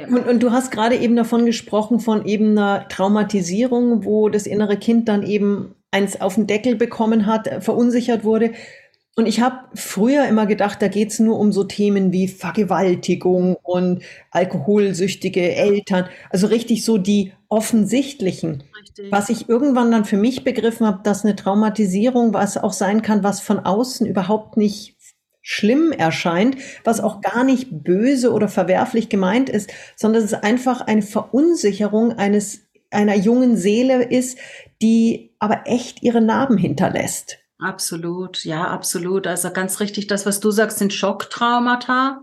und, 0.08 0.28
und 0.28 0.44
du 0.44 0.52
hast 0.52 0.72
gerade 0.72 0.96
eben 0.98 1.16
davon 1.16 1.46
gesprochen, 1.46 2.00
von 2.00 2.26
eben 2.26 2.52
einer 2.52 2.88
Traumatisierung, 2.88 4.06
wo 4.06 4.30
das 4.30 4.46
innere 4.46 4.78
Kind 4.78 5.08
dann 5.08 5.24
eben 5.24 5.76
eins 5.92 6.22
auf 6.22 6.36
den 6.36 6.48
Deckel 6.48 6.76
bekommen 6.76 7.26
hat, 7.26 7.48
äh, 7.48 7.62
verunsichert 7.62 8.24
wurde. 8.24 8.52
Und 9.16 9.26
ich 9.26 9.42
habe 9.42 9.58
früher 9.74 10.28
immer 10.28 10.46
gedacht, 10.46 10.82
da 10.82 10.88
geht's 10.88 11.20
nur 11.20 11.40
um 11.40 11.52
so 11.52 11.66
Themen 11.66 12.14
wie 12.14 12.30
Vergewaltigung 12.30 13.58
und 13.64 14.02
alkoholsüchtige 14.32 15.56
Eltern, 15.56 16.06
also 16.30 16.48
richtig 16.48 16.86
so 16.86 16.98
die 16.98 17.34
offensichtlichen. 17.50 18.64
Richtig. 18.80 19.12
Was 19.12 19.30
ich 19.30 19.50
irgendwann 19.50 19.92
dann 19.92 20.06
für 20.06 20.16
mich 20.16 20.46
begriffen 20.46 20.88
habe, 20.88 21.02
dass 21.04 21.26
eine 21.26 21.36
Traumatisierung 21.36 22.34
was 22.34 22.58
auch 22.58 22.72
sein 22.72 23.02
kann, 23.02 23.24
was 23.24 23.42
von 23.42 23.60
außen 23.60 24.08
überhaupt 24.08 24.56
nicht 24.56 24.96
schlimm 25.52 25.92
erscheint, 25.92 26.58
was 26.84 27.02
auch 27.02 27.22
gar 27.22 27.44
nicht 27.44 27.70
böse 27.72 28.32
oder 28.34 28.48
verwerflich 28.48 29.10
gemeint 29.10 29.50
ist, 29.50 29.72
sondern 29.96 30.24
es 30.24 30.32
ist 30.32 30.44
einfach 30.44 30.82
eine 30.82 31.02
Verunsicherung 31.02 32.14
eines 32.14 32.68
einer 32.92 33.16
jungen 33.16 33.58
Seele 33.58 34.04
ist, 34.04 34.38
die 34.80 35.34
aber 35.40 35.64
echt 35.66 36.04
ihre 36.04 36.22
Narben 36.22 36.56
hinterlässt. 36.56 37.40
Absolut, 37.58 38.46
ja, 38.46 38.66
absolut. 38.66 39.26
Also 39.26 39.50
ganz 39.50 39.80
richtig, 39.80 40.06
das, 40.06 40.28
was 40.28 40.40
du 40.40 40.52
sagst, 40.52 40.78
sind 40.78 40.94
Schocktraumata. 40.94 42.22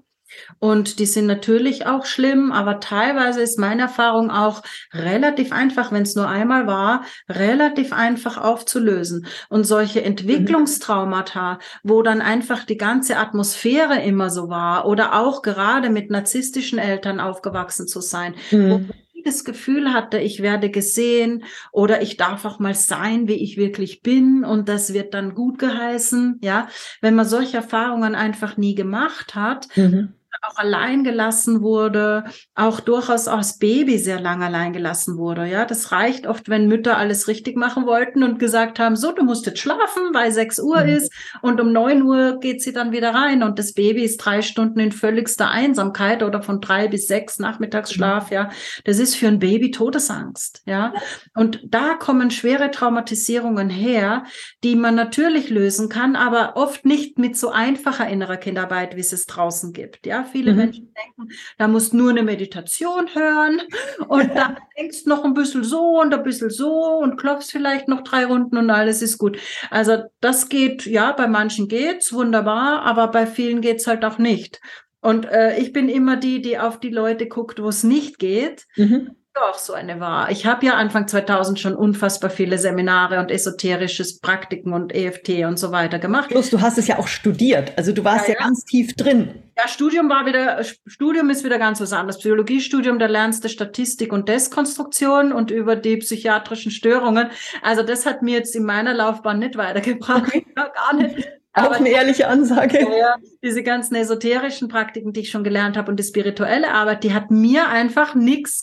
Und 0.58 0.98
die 0.98 1.06
sind 1.06 1.26
natürlich 1.26 1.86
auch 1.86 2.06
schlimm, 2.06 2.52
aber 2.52 2.80
teilweise 2.80 3.40
ist 3.40 3.58
meine 3.58 3.82
Erfahrung 3.82 4.30
auch 4.30 4.62
relativ 4.92 5.52
einfach, 5.52 5.92
wenn 5.92 6.02
es 6.02 6.14
nur 6.14 6.28
einmal 6.28 6.66
war, 6.66 7.04
relativ 7.28 7.92
einfach 7.92 8.36
aufzulösen. 8.36 9.26
Und 9.48 9.64
solche 9.64 10.00
mhm. 10.00 10.06
Entwicklungstraumata, 10.06 11.58
wo 11.82 12.02
dann 12.02 12.20
einfach 12.20 12.64
die 12.64 12.76
ganze 12.76 13.16
Atmosphäre 13.16 14.02
immer 14.02 14.30
so 14.30 14.48
war 14.48 14.86
oder 14.86 15.14
auch 15.14 15.42
gerade 15.42 15.90
mit 15.90 16.10
narzisstischen 16.10 16.78
Eltern 16.78 17.20
aufgewachsen 17.20 17.86
zu 17.86 18.00
sein, 18.00 18.34
mhm. 18.50 18.90
Das 19.26 19.44
Gefühl 19.44 19.92
hatte, 19.92 20.18
ich 20.18 20.40
werde 20.40 20.70
gesehen 20.70 21.44
oder 21.72 22.00
ich 22.02 22.16
darf 22.16 22.44
auch 22.44 22.58
mal 22.58 22.74
sein, 22.74 23.28
wie 23.28 23.34
ich 23.34 23.56
wirklich 23.56 24.02
bin 24.02 24.44
und 24.44 24.68
das 24.68 24.92
wird 24.92 25.14
dann 25.14 25.34
gut 25.34 25.58
geheißen. 25.58 26.38
Ja, 26.42 26.68
wenn 27.00 27.14
man 27.14 27.26
solche 27.26 27.58
Erfahrungen 27.58 28.14
einfach 28.14 28.56
nie 28.56 28.74
gemacht 28.74 29.34
hat, 29.34 29.68
mhm 29.76 30.14
auch 30.42 30.56
allein 30.56 31.04
gelassen 31.04 31.62
wurde, 31.62 32.24
auch 32.54 32.80
durchaus 32.80 33.28
als 33.28 33.58
Baby 33.58 33.98
sehr 33.98 34.20
lange 34.20 34.46
allein 34.46 34.72
gelassen 34.72 35.18
wurde. 35.18 35.46
Ja, 35.46 35.64
das 35.64 35.92
reicht 35.92 36.26
oft, 36.26 36.48
wenn 36.48 36.68
Mütter 36.68 36.96
alles 36.96 37.28
richtig 37.28 37.56
machen 37.56 37.86
wollten 37.86 38.22
und 38.22 38.38
gesagt 38.38 38.78
haben, 38.78 38.96
so, 38.96 39.12
du 39.12 39.24
musst 39.24 39.46
jetzt 39.46 39.60
schlafen, 39.60 40.02
weil 40.12 40.32
6 40.32 40.58
Uhr 40.60 40.82
mhm. 40.82 40.88
ist 40.88 41.12
und 41.42 41.60
um 41.60 41.72
9 41.72 42.02
Uhr 42.02 42.38
geht 42.40 42.62
sie 42.62 42.72
dann 42.72 42.92
wieder 42.92 43.14
rein 43.14 43.42
und 43.42 43.58
das 43.58 43.72
Baby 43.72 44.04
ist 44.04 44.18
drei 44.18 44.42
Stunden 44.42 44.80
in 44.80 44.92
völligster 44.92 45.50
Einsamkeit 45.50 46.22
oder 46.22 46.42
von 46.42 46.60
drei 46.60 46.88
bis 46.88 47.06
sechs 47.06 47.38
Nachmittagsschlaf. 47.38 48.30
Mhm. 48.30 48.34
Ja, 48.34 48.50
das 48.84 48.98
ist 48.98 49.16
für 49.16 49.28
ein 49.28 49.38
Baby 49.38 49.70
Todesangst. 49.70 50.62
Ja, 50.66 50.92
und 51.34 51.60
da 51.64 51.94
kommen 51.94 52.30
schwere 52.30 52.70
Traumatisierungen 52.70 53.70
her, 53.70 54.24
die 54.64 54.76
man 54.76 54.94
natürlich 54.94 55.50
lösen 55.50 55.88
kann, 55.88 56.16
aber 56.16 56.56
oft 56.56 56.84
nicht 56.84 57.18
mit 57.18 57.36
so 57.36 57.50
einfacher 57.50 58.08
innerer 58.08 58.36
Kindarbeit, 58.36 58.96
wie 58.96 59.00
es 59.00 59.12
es 59.12 59.26
draußen 59.26 59.72
gibt. 59.72 60.06
Ja, 60.06 60.24
Viele 60.26 60.52
mhm. 60.52 60.58
Menschen 60.58 60.94
denken, 60.94 61.32
da 61.58 61.68
musst 61.68 61.94
nur 61.94 62.10
eine 62.10 62.22
Meditation 62.22 63.08
hören 63.14 63.62
und 64.08 64.34
dann 64.34 64.58
denkst 64.78 65.06
noch 65.06 65.24
ein 65.24 65.34
bisschen 65.34 65.64
so 65.64 66.00
und 66.00 66.12
ein 66.12 66.22
bisschen 66.22 66.50
so 66.50 66.98
und 66.98 67.16
klopfst 67.16 67.50
vielleicht 67.50 67.88
noch 67.88 68.02
drei 68.02 68.26
Runden 68.26 68.56
und 68.56 68.70
alles 68.70 69.02
ist 69.02 69.18
gut. 69.18 69.38
Also 69.70 70.04
das 70.20 70.48
geht, 70.48 70.86
ja, 70.86 71.12
bei 71.12 71.26
manchen 71.26 71.68
geht's 71.68 72.12
wunderbar, 72.12 72.82
aber 72.82 73.08
bei 73.08 73.26
vielen 73.26 73.60
geht's 73.60 73.86
halt 73.86 74.04
auch 74.04 74.18
nicht. 74.18 74.60
Und 75.00 75.26
äh, 75.26 75.58
ich 75.58 75.72
bin 75.72 75.88
immer 75.88 76.16
die, 76.16 76.42
die 76.42 76.58
auf 76.58 76.80
die 76.80 76.90
Leute 76.90 77.28
guckt, 77.28 77.62
wo 77.62 77.68
es 77.68 77.84
nicht 77.84 78.18
geht. 78.18 78.66
Mhm 78.76 79.16
auch 79.42 79.58
so 79.58 79.72
eine 79.72 80.00
war. 80.00 80.30
Ich 80.30 80.46
habe 80.46 80.66
ja 80.66 80.74
Anfang 80.74 81.08
2000 81.08 81.58
schon 81.58 81.74
unfassbar 81.74 82.30
viele 82.30 82.58
Seminare 82.58 83.20
und 83.20 83.30
esoterisches 83.30 84.20
Praktiken 84.20 84.72
und 84.72 84.94
EFT 84.94 85.44
und 85.44 85.58
so 85.58 85.72
weiter 85.72 85.98
gemacht. 85.98 86.30
Plus, 86.30 86.50
du 86.50 86.60
hast 86.60 86.78
es 86.78 86.86
ja 86.86 86.98
auch 86.98 87.08
studiert. 87.08 87.72
Also 87.76 87.92
du 87.92 88.04
warst 88.04 88.28
ja, 88.28 88.34
ja, 88.34 88.40
ja 88.40 88.46
ganz 88.46 88.64
tief 88.64 88.94
drin. 88.94 89.42
Ja, 89.56 89.68
Studium 89.68 90.08
war 90.10 90.26
wieder, 90.26 90.62
Studium 90.86 91.30
ist 91.30 91.44
wieder 91.44 91.58
ganz 91.58 91.80
was 91.80 91.92
anderes. 91.92 92.18
Psychologiestudium, 92.18 92.98
da 92.98 93.06
lernst 93.06 93.44
du 93.44 93.48
Statistik 93.48 94.12
und 94.12 94.28
Deskonstruktion 94.28 95.32
und 95.32 95.50
über 95.50 95.76
die 95.76 95.96
psychiatrischen 95.96 96.70
Störungen. 96.70 97.30
Also 97.62 97.82
das 97.82 98.06
hat 98.06 98.22
mir 98.22 98.38
jetzt 98.38 98.54
in 98.54 98.64
meiner 98.64 98.94
Laufbahn 98.94 99.38
nicht 99.38 99.56
weitergebracht. 99.56 100.32
Gar 100.54 100.94
nicht. 100.94 101.28
Auch 101.54 101.70
eine 101.70 101.88
ehrliche 101.88 102.28
Ansage. 102.28 102.80
Ja, 102.80 103.16
diese 103.42 103.62
ganzen 103.62 103.94
esoterischen 103.94 104.68
Praktiken, 104.68 105.14
die 105.14 105.20
ich 105.20 105.30
schon 105.30 105.42
gelernt 105.42 105.78
habe 105.78 105.90
und 105.90 105.98
die 105.98 106.04
spirituelle 106.04 106.70
Arbeit, 106.70 107.02
die 107.02 107.14
hat 107.14 107.30
mir 107.30 107.68
einfach 107.68 108.14
nichts 108.14 108.62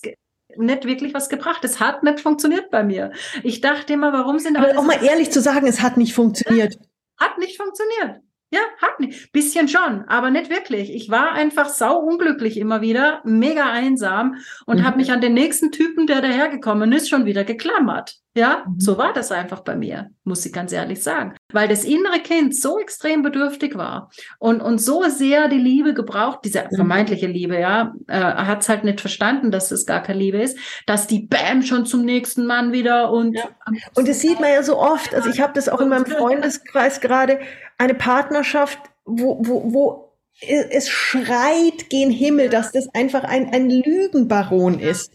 nicht 0.57 0.85
wirklich 0.85 1.13
was 1.13 1.29
gebracht. 1.29 1.63
Es 1.63 1.79
hat 1.79 2.03
nicht 2.03 2.19
funktioniert 2.21 2.71
bei 2.71 2.83
mir. 2.83 3.11
Ich 3.43 3.61
dachte 3.61 3.93
immer, 3.93 4.13
warum 4.13 4.39
sind 4.39 4.57
alle. 4.57 4.71
Aber 4.71 4.79
auch 4.79 4.85
mal 4.85 5.03
ehrlich 5.03 5.31
zu 5.31 5.41
sagen, 5.41 5.67
es 5.67 5.81
hat 5.81 5.97
nicht 5.97 6.13
funktioniert. 6.13 6.77
Hat 7.17 7.37
nicht 7.37 7.57
funktioniert. 7.57 8.22
Ja, 8.53 8.59
hat 8.79 8.99
nicht. 8.99 9.31
Bisschen 9.31 9.67
schon, 9.67 10.03
aber 10.07 10.29
nicht 10.29 10.51
wirklich. 10.51 10.93
Ich 10.93 11.09
war 11.09 11.31
einfach 11.31 11.69
sau 11.69 11.97
unglücklich 11.97 12.57
immer 12.57 12.81
wieder, 12.81 13.21
mega 13.23 13.65
einsam 13.71 14.35
und 14.67 14.81
mhm. 14.81 14.83
habe 14.83 14.97
mich 14.97 15.11
an 15.11 15.21
den 15.21 15.33
nächsten 15.33 15.71
Typen, 15.71 16.05
der 16.05 16.21
dahergekommen 16.21 16.91
ist, 16.91 17.09
schon 17.09 17.25
wieder 17.25 17.45
geklammert. 17.45 18.19
Ja, 18.35 18.63
mhm. 18.67 18.79
so 18.79 18.97
war 18.97 19.13
das 19.13 19.31
einfach 19.31 19.61
bei 19.61 19.75
mir, 19.75 20.09
muss 20.23 20.45
ich 20.45 20.53
ganz 20.53 20.71
ehrlich 20.71 21.03
sagen. 21.03 21.35
Weil 21.51 21.67
das 21.67 21.83
innere 21.83 22.19
Kind 22.19 22.55
so 22.55 22.79
extrem 22.79 23.21
bedürftig 23.21 23.75
war 23.75 24.11
und, 24.39 24.61
und 24.61 24.79
so 24.79 25.03
sehr 25.03 25.47
die 25.49 25.59
Liebe 25.59 25.93
gebraucht, 25.93 26.39
diese 26.43 26.63
mhm. 26.63 26.75
vermeintliche 26.75 27.27
Liebe, 27.27 27.59
ja, 27.59 27.93
äh, 28.07 28.19
hat 28.19 28.61
es 28.61 28.69
halt 28.69 28.83
nicht 28.83 29.01
verstanden, 29.01 29.51
dass 29.51 29.71
es 29.71 29.85
gar 29.85 30.01
keine 30.01 30.19
Liebe 30.19 30.39
ist, 30.39 30.57
dass 30.87 31.05
die 31.05 31.27
Bam 31.27 31.61
schon 31.61 31.85
zum 31.85 32.05
nächsten 32.05 32.45
Mann 32.45 32.71
wieder 32.71 33.11
und. 33.11 33.35
Ja. 33.35 33.49
Und 33.95 34.07
das 34.07 34.19
sieht 34.19 34.39
man 34.39 34.51
ja 34.51 34.63
so 34.63 34.77
oft. 34.79 35.13
Also 35.13 35.29
ich 35.29 35.39
habe 35.39 35.53
das 35.53 35.69
auch 35.69 35.81
in 35.81 35.89
meinem 35.89 36.05
Freundeskreis 36.17 37.01
gerade 37.01 37.39
eine 37.83 37.93
Partnerschaft, 37.93 38.79
wo, 39.05 39.37
wo, 39.41 39.73
wo 39.73 40.13
es 40.39 40.89
schreit 40.89 41.89
gen 41.89 42.09
Himmel, 42.09 42.49
dass 42.49 42.71
das 42.71 42.87
einfach 42.93 43.23
ein, 43.23 43.53
ein 43.53 43.69
Lügenbaron 43.69 44.79
ist. 44.79 45.11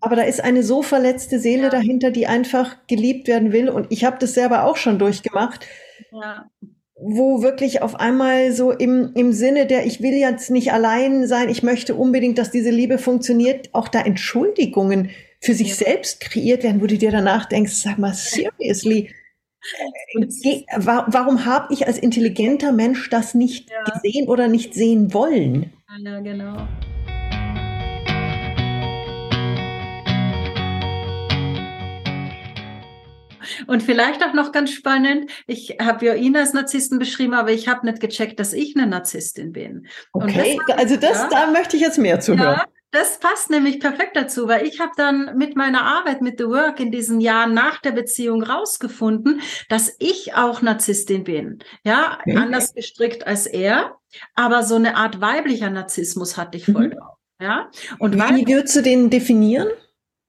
Aber 0.00 0.16
da 0.16 0.22
ist 0.22 0.42
eine 0.44 0.62
so 0.62 0.82
verletzte 0.82 1.38
Seele 1.38 1.64
ja. 1.64 1.70
dahinter, 1.70 2.10
die 2.10 2.26
einfach 2.26 2.76
geliebt 2.86 3.28
werden 3.28 3.52
will. 3.52 3.70
Und 3.70 3.86
ich 3.90 4.04
habe 4.04 4.18
das 4.20 4.34
selber 4.34 4.64
auch 4.64 4.76
schon 4.76 4.98
durchgemacht. 4.98 5.66
Ja. 6.12 6.50
Wo 7.00 7.42
wirklich 7.42 7.80
auf 7.80 7.94
einmal 7.94 8.52
so 8.52 8.72
im, 8.72 9.12
im 9.14 9.32
Sinne 9.32 9.66
der, 9.66 9.86
ich 9.86 10.02
will 10.02 10.14
jetzt 10.14 10.50
nicht 10.50 10.72
allein 10.72 11.28
sein, 11.28 11.48
ich 11.48 11.62
möchte 11.62 11.94
unbedingt, 11.94 12.38
dass 12.38 12.50
diese 12.50 12.70
Liebe 12.70 12.98
funktioniert, 12.98 13.70
auch 13.72 13.86
da 13.86 14.00
Entschuldigungen 14.00 15.10
für 15.40 15.54
sich 15.54 15.68
ja. 15.68 15.74
selbst 15.76 16.20
kreiert 16.20 16.64
werden, 16.64 16.82
wo 16.82 16.86
du 16.86 16.98
dir 16.98 17.12
danach 17.12 17.46
denkst, 17.46 17.74
sag 17.74 17.98
mal, 17.98 18.14
seriously, 18.14 19.10
Warum 20.76 21.44
habe 21.44 21.72
ich 21.72 21.86
als 21.86 21.98
intelligenter 21.98 22.72
Mensch 22.72 23.10
das 23.10 23.34
nicht 23.34 23.70
ja. 23.70 23.84
gesehen 23.92 24.28
oder 24.28 24.48
nicht 24.48 24.74
sehen 24.74 25.12
wollen? 25.12 25.72
Ja, 25.98 26.20
genau. 26.20 26.66
Und 33.66 33.82
vielleicht 33.82 34.24
auch 34.24 34.32
noch 34.32 34.52
ganz 34.52 34.70
spannend, 34.70 35.30
ich 35.46 35.76
habe 35.80 36.06
ja 36.06 36.14
ihn 36.14 36.36
als 36.36 36.52
Narzissten 36.54 36.98
beschrieben, 36.98 37.34
aber 37.34 37.50
ich 37.50 37.68
habe 37.68 37.86
nicht 37.86 38.00
gecheckt, 38.00 38.40
dass 38.40 38.52
ich 38.52 38.76
eine 38.76 38.86
Narzisstin 38.86 39.52
bin. 39.52 39.86
Okay, 40.12 40.58
das 40.68 40.78
also 40.78 40.96
das, 40.96 41.18
ja, 41.18 41.28
da 41.30 41.50
möchte 41.50 41.76
ich 41.76 41.82
jetzt 41.82 41.98
mehr 41.98 42.20
zu 42.20 42.38
hören. 42.38 42.58
Ja, 42.58 42.64
das 42.90 43.20
passt 43.20 43.50
nämlich 43.50 43.80
perfekt 43.80 44.16
dazu, 44.16 44.48
weil 44.48 44.66
ich 44.66 44.80
habe 44.80 44.92
dann 44.96 45.36
mit 45.36 45.56
meiner 45.56 45.82
Arbeit 45.82 46.22
mit 46.22 46.38
The 46.38 46.46
Work 46.46 46.80
in 46.80 46.90
diesen 46.90 47.20
Jahren 47.20 47.52
nach 47.52 47.80
der 47.80 47.92
Beziehung 47.92 48.42
rausgefunden, 48.42 49.40
dass 49.68 49.94
ich 49.98 50.34
auch 50.34 50.62
Narzisstin 50.62 51.24
bin. 51.24 51.58
Ja, 51.84 52.18
okay. 52.20 52.36
anders 52.36 52.74
gestrickt 52.74 53.26
als 53.26 53.46
er, 53.46 53.96
aber 54.34 54.62
so 54.62 54.76
eine 54.76 54.96
Art 54.96 55.20
weiblicher 55.20 55.70
Narzissmus 55.70 56.36
hatte 56.36 56.56
ich 56.56 56.64
voll 56.64 56.88
mhm. 56.88 56.92
drauf. 56.92 57.16
Ja, 57.40 57.70
und 57.98 58.16
wie 58.16 58.48
würdest 58.48 58.74
du 58.74 58.82
den 58.82 59.10
definieren? 59.10 59.68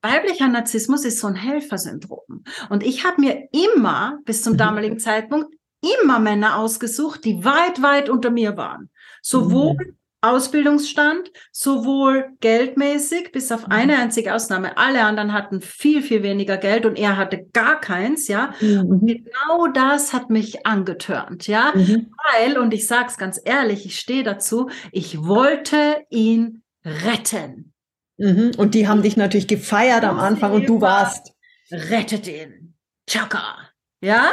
Weiblicher 0.01 0.47
Narzissmus 0.47 1.05
ist 1.05 1.19
so 1.19 1.27
ein 1.27 1.35
Helfersyndrom. 1.35 2.43
Und 2.69 2.83
ich 2.83 3.03
habe 3.03 3.19
mir 3.19 3.49
immer 3.51 4.19
bis 4.25 4.43
zum 4.43 4.53
mhm. 4.53 4.57
damaligen 4.57 4.99
Zeitpunkt 4.99 5.53
immer 5.81 6.19
Männer 6.19 6.57
ausgesucht, 6.57 7.25
die 7.25 7.43
weit, 7.43 7.81
weit 7.81 8.09
unter 8.09 8.29
mir 8.29 8.57
waren. 8.57 8.89
Sowohl 9.21 9.73
mhm. 9.73 9.98
Ausbildungsstand, 10.21 11.31
sowohl 11.51 12.29
geldmäßig, 12.41 13.31
bis 13.31 13.51
auf 13.51 13.71
eine 13.71 13.93
mhm. 13.93 13.99
einzige 13.99 14.33
Ausnahme. 14.33 14.77
Alle 14.77 15.03
anderen 15.03 15.33
hatten 15.33 15.61
viel, 15.61 16.01
viel 16.01 16.23
weniger 16.23 16.57
Geld 16.57 16.85
und 16.85 16.97
er 16.97 17.15
hatte 17.17 17.45
gar 17.53 17.79
keins, 17.79 18.27
ja. 18.27 18.53
Mhm. 18.59 19.05
genau 19.05 19.67
das 19.67 20.13
hat 20.13 20.29
mich 20.29 20.65
angetörnt, 20.65 21.47
ja. 21.47 21.71
Mhm. 21.73 22.11
Weil, 22.33 22.57
und 22.57 22.73
ich 22.73 22.87
sag's 22.87 23.17
ganz 23.17 23.39
ehrlich, 23.43 23.85
ich 23.85 23.99
stehe 23.99 24.23
dazu, 24.23 24.69
ich 24.91 25.23
wollte 25.23 26.03
ihn 26.09 26.63
retten. 26.83 27.73
Mhm. 28.17 28.51
Und 28.57 28.75
die 28.75 28.87
haben 28.87 29.01
dich 29.01 29.15
natürlich 29.15 29.47
gefeiert 29.47 30.03
am 30.03 30.19
Anfang 30.19 30.51
und 30.53 30.67
du 30.67 30.81
warst. 30.81 31.33
Rettet 31.71 32.27
ihn. 32.27 32.75
Chaka. 33.07 33.57
Ja? 34.01 34.31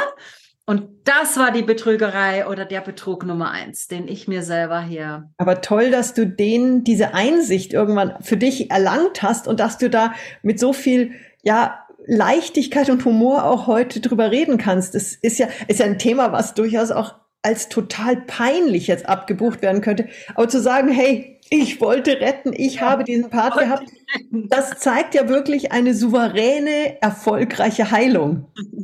Und 0.69 0.89
das 1.05 1.37
war 1.37 1.51
die 1.51 1.61
Betrügerei 1.61 2.45
oder 2.45 2.65
der 2.65 2.81
Betrug 2.81 3.25
Nummer 3.25 3.51
eins, 3.51 3.87
den 3.87 4.09
ich 4.09 4.27
mir 4.27 4.43
selber 4.43 4.81
hier. 4.81 5.31
Aber 5.37 5.61
toll, 5.61 5.91
dass 5.91 6.13
du 6.13 6.27
den, 6.27 6.83
diese 6.83 7.13
Einsicht 7.13 7.71
irgendwann 7.71 8.15
für 8.21 8.35
dich 8.35 8.69
erlangt 8.69 9.23
hast 9.23 9.47
und 9.47 9.61
dass 9.61 9.77
du 9.77 9.89
da 9.89 10.13
mit 10.43 10.59
so 10.59 10.73
viel, 10.73 11.13
ja, 11.41 11.85
Leichtigkeit 12.05 12.89
und 12.89 13.03
Humor 13.05 13.45
auch 13.45 13.67
heute 13.67 14.01
drüber 14.01 14.31
reden 14.31 14.57
kannst. 14.57 14.93
Das 14.93 15.13
ist 15.13 15.39
ja, 15.39 15.47
ist 15.67 15.79
ja 15.79 15.85
ein 15.85 15.99
Thema, 15.99 16.33
was 16.33 16.53
durchaus 16.53 16.91
auch 16.91 17.15
als 17.41 17.69
total 17.69 18.17
peinlich 18.17 18.87
jetzt 18.87 19.07
abgebucht 19.07 19.61
werden 19.61 19.81
könnte. 19.81 20.09
Aber 20.35 20.49
zu 20.49 20.59
sagen, 20.59 20.89
hey, 20.89 21.36
ich 21.49 21.79
wollte 21.81 22.19
retten, 22.19 22.53
ich 22.53 22.81
habe 22.81 23.03
diesen 23.03 23.29
Part 23.29 23.57
gehabt. 23.57 23.89
Das 24.31 24.79
zeigt 24.79 25.15
ja 25.15 25.27
wirklich 25.27 25.71
eine 25.71 25.93
souveräne, 25.93 27.01
erfolgreiche 27.01 27.91
Heilung. 27.91 28.51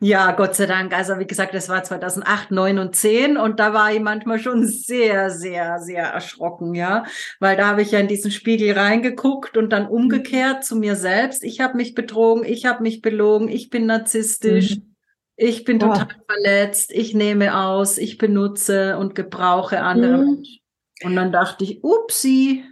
Ja, 0.00 0.32
Gott 0.32 0.56
sei 0.56 0.66
Dank. 0.66 0.92
Also 0.92 1.20
wie 1.20 1.28
gesagt, 1.28 1.54
das 1.54 1.68
war 1.68 1.84
2008, 1.84 2.50
9 2.50 2.80
und 2.80 2.96
10 2.96 3.36
und 3.36 3.60
da 3.60 3.72
war 3.72 3.92
ich 3.92 4.00
manchmal 4.00 4.40
schon 4.40 4.66
sehr, 4.66 5.30
sehr, 5.30 5.78
sehr 5.78 6.02
erschrocken, 6.06 6.74
ja, 6.74 7.04
weil 7.38 7.56
da 7.56 7.68
habe 7.68 7.82
ich 7.82 7.92
ja 7.92 8.00
in 8.00 8.08
diesen 8.08 8.32
Spiegel 8.32 8.76
reingeguckt 8.76 9.56
und 9.56 9.70
dann 9.70 9.86
umgekehrt 9.86 10.64
zu 10.64 10.74
mir 10.74 10.96
selbst. 10.96 11.44
Ich 11.44 11.60
habe 11.60 11.76
mich 11.76 11.94
betrogen, 11.94 12.44
ich 12.44 12.66
habe 12.66 12.82
mich 12.82 13.00
belogen, 13.00 13.48
ich 13.48 13.70
bin 13.70 13.86
narzisstisch. 13.86 14.78
Mhm. 14.78 14.94
Ich 15.36 15.64
bin 15.64 15.78
total 15.78 16.08
oh. 16.10 16.32
verletzt, 16.32 16.92
ich 16.92 17.14
nehme 17.14 17.56
aus, 17.56 17.98
ich 17.98 18.18
benutze 18.18 18.98
und 18.98 19.14
gebrauche 19.14 19.80
andere 19.82 20.18
mhm. 20.18 20.34
Menschen. 20.34 20.63
Und 21.02 21.16
dann 21.16 21.32
dachte 21.32 21.64
ich, 21.64 21.82
upsi. 21.82 22.64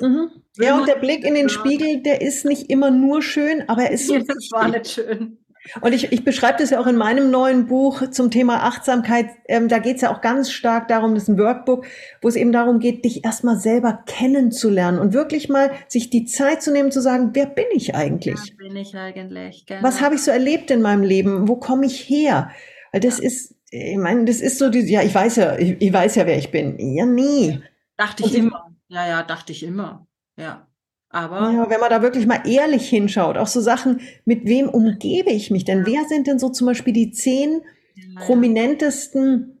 Mhm. 0.00 0.30
Ja, 0.56 0.78
und 0.78 0.86
der 0.86 0.96
Blick 0.96 1.24
in 1.24 1.34
den 1.34 1.48
Spiegel, 1.48 2.02
der 2.02 2.20
ist 2.20 2.44
nicht 2.44 2.70
immer 2.70 2.90
nur 2.90 3.22
schön, 3.22 3.68
aber 3.68 3.82
er 3.82 3.90
ist 3.90 4.06
so. 4.06 4.14
Das 4.18 4.48
war 4.52 4.68
nicht 4.68 4.88
schön. 4.88 5.38
Und 5.80 5.94
ich, 5.94 6.12
ich 6.12 6.24
beschreibe 6.24 6.58
das 6.58 6.70
ja 6.70 6.80
auch 6.80 6.86
in 6.86 6.96
meinem 6.96 7.30
neuen 7.30 7.66
Buch 7.66 8.10
zum 8.10 8.30
Thema 8.30 8.64
Achtsamkeit. 8.64 9.30
Ähm, 9.48 9.68
da 9.68 9.78
geht 9.78 9.96
es 9.96 10.02
ja 10.02 10.14
auch 10.14 10.20
ganz 10.20 10.50
stark 10.50 10.88
darum, 10.88 11.14
das 11.14 11.24
ist 11.24 11.30
ein 11.30 11.38
Workbook, 11.38 11.86
wo 12.20 12.28
es 12.28 12.36
eben 12.36 12.52
darum 12.52 12.80
geht, 12.80 13.04
dich 13.04 13.24
erstmal 13.24 13.58
selber 13.58 14.00
kennenzulernen 14.06 14.98
und 14.98 15.14
wirklich 15.14 15.48
mal 15.48 15.70
sich 15.88 16.10
die 16.10 16.26
Zeit 16.26 16.62
zu 16.62 16.70
nehmen, 16.70 16.92
zu 16.92 17.00
sagen, 17.00 17.30
wer 17.32 17.46
bin 17.46 17.64
ich 17.72 17.94
eigentlich? 17.94 18.40
Wer 18.58 18.68
bin 18.68 18.76
ich 18.76 18.94
eigentlich? 18.94 19.64
Genau. 19.64 19.82
Was 19.82 20.02
habe 20.02 20.16
ich 20.16 20.22
so 20.22 20.30
erlebt 20.30 20.70
in 20.70 20.82
meinem 20.82 21.02
Leben? 21.02 21.48
Wo 21.48 21.56
komme 21.56 21.86
ich 21.86 21.98
her? 21.98 22.50
Weil 22.92 23.00
das 23.00 23.18
ja. 23.18 23.24
ist, 23.24 23.54
ich 23.74 23.96
meine, 23.96 24.24
das 24.24 24.40
ist 24.40 24.58
so, 24.58 24.70
die, 24.70 24.80
ja, 24.80 25.02
ich 25.02 25.14
weiß 25.14 25.36
ja, 25.36 25.58
ich, 25.58 25.76
ich 25.80 25.92
weiß 25.92 26.14
ja, 26.14 26.26
wer 26.26 26.38
ich 26.38 26.50
bin. 26.50 26.78
Ja, 26.78 27.04
nie. 27.04 27.60
Dachte 27.96 28.24
ich 28.24 28.34
immer. 28.34 28.72
Ja, 28.88 29.06
ja, 29.06 29.22
dachte 29.24 29.50
ich 29.52 29.64
immer. 29.64 30.06
Ja. 30.36 30.68
Aber 31.08 31.50
ja, 31.52 31.70
wenn 31.70 31.80
man 31.80 31.90
da 31.90 32.02
wirklich 32.02 32.26
mal 32.26 32.42
ehrlich 32.46 32.88
hinschaut, 32.88 33.36
auch 33.36 33.46
so 33.46 33.60
Sachen, 33.60 34.00
mit 34.24 34.46
wem 34.46 34.68
umgebe 34.68 35.30
ich 35.30 35.50
mich 35.50 35.64
denn? 35.64 35.86
Wer 35.86 36.04
sind 36.08 36.26
denn 36.26 36.38
so 36.38 36.50
zum 36.50 36.66
Beispiel 36.66 36.92
die 36.92 37.10
zehn 37.10 37.62
ja. 37.94 38.20
prominentesten, 38.20 39.60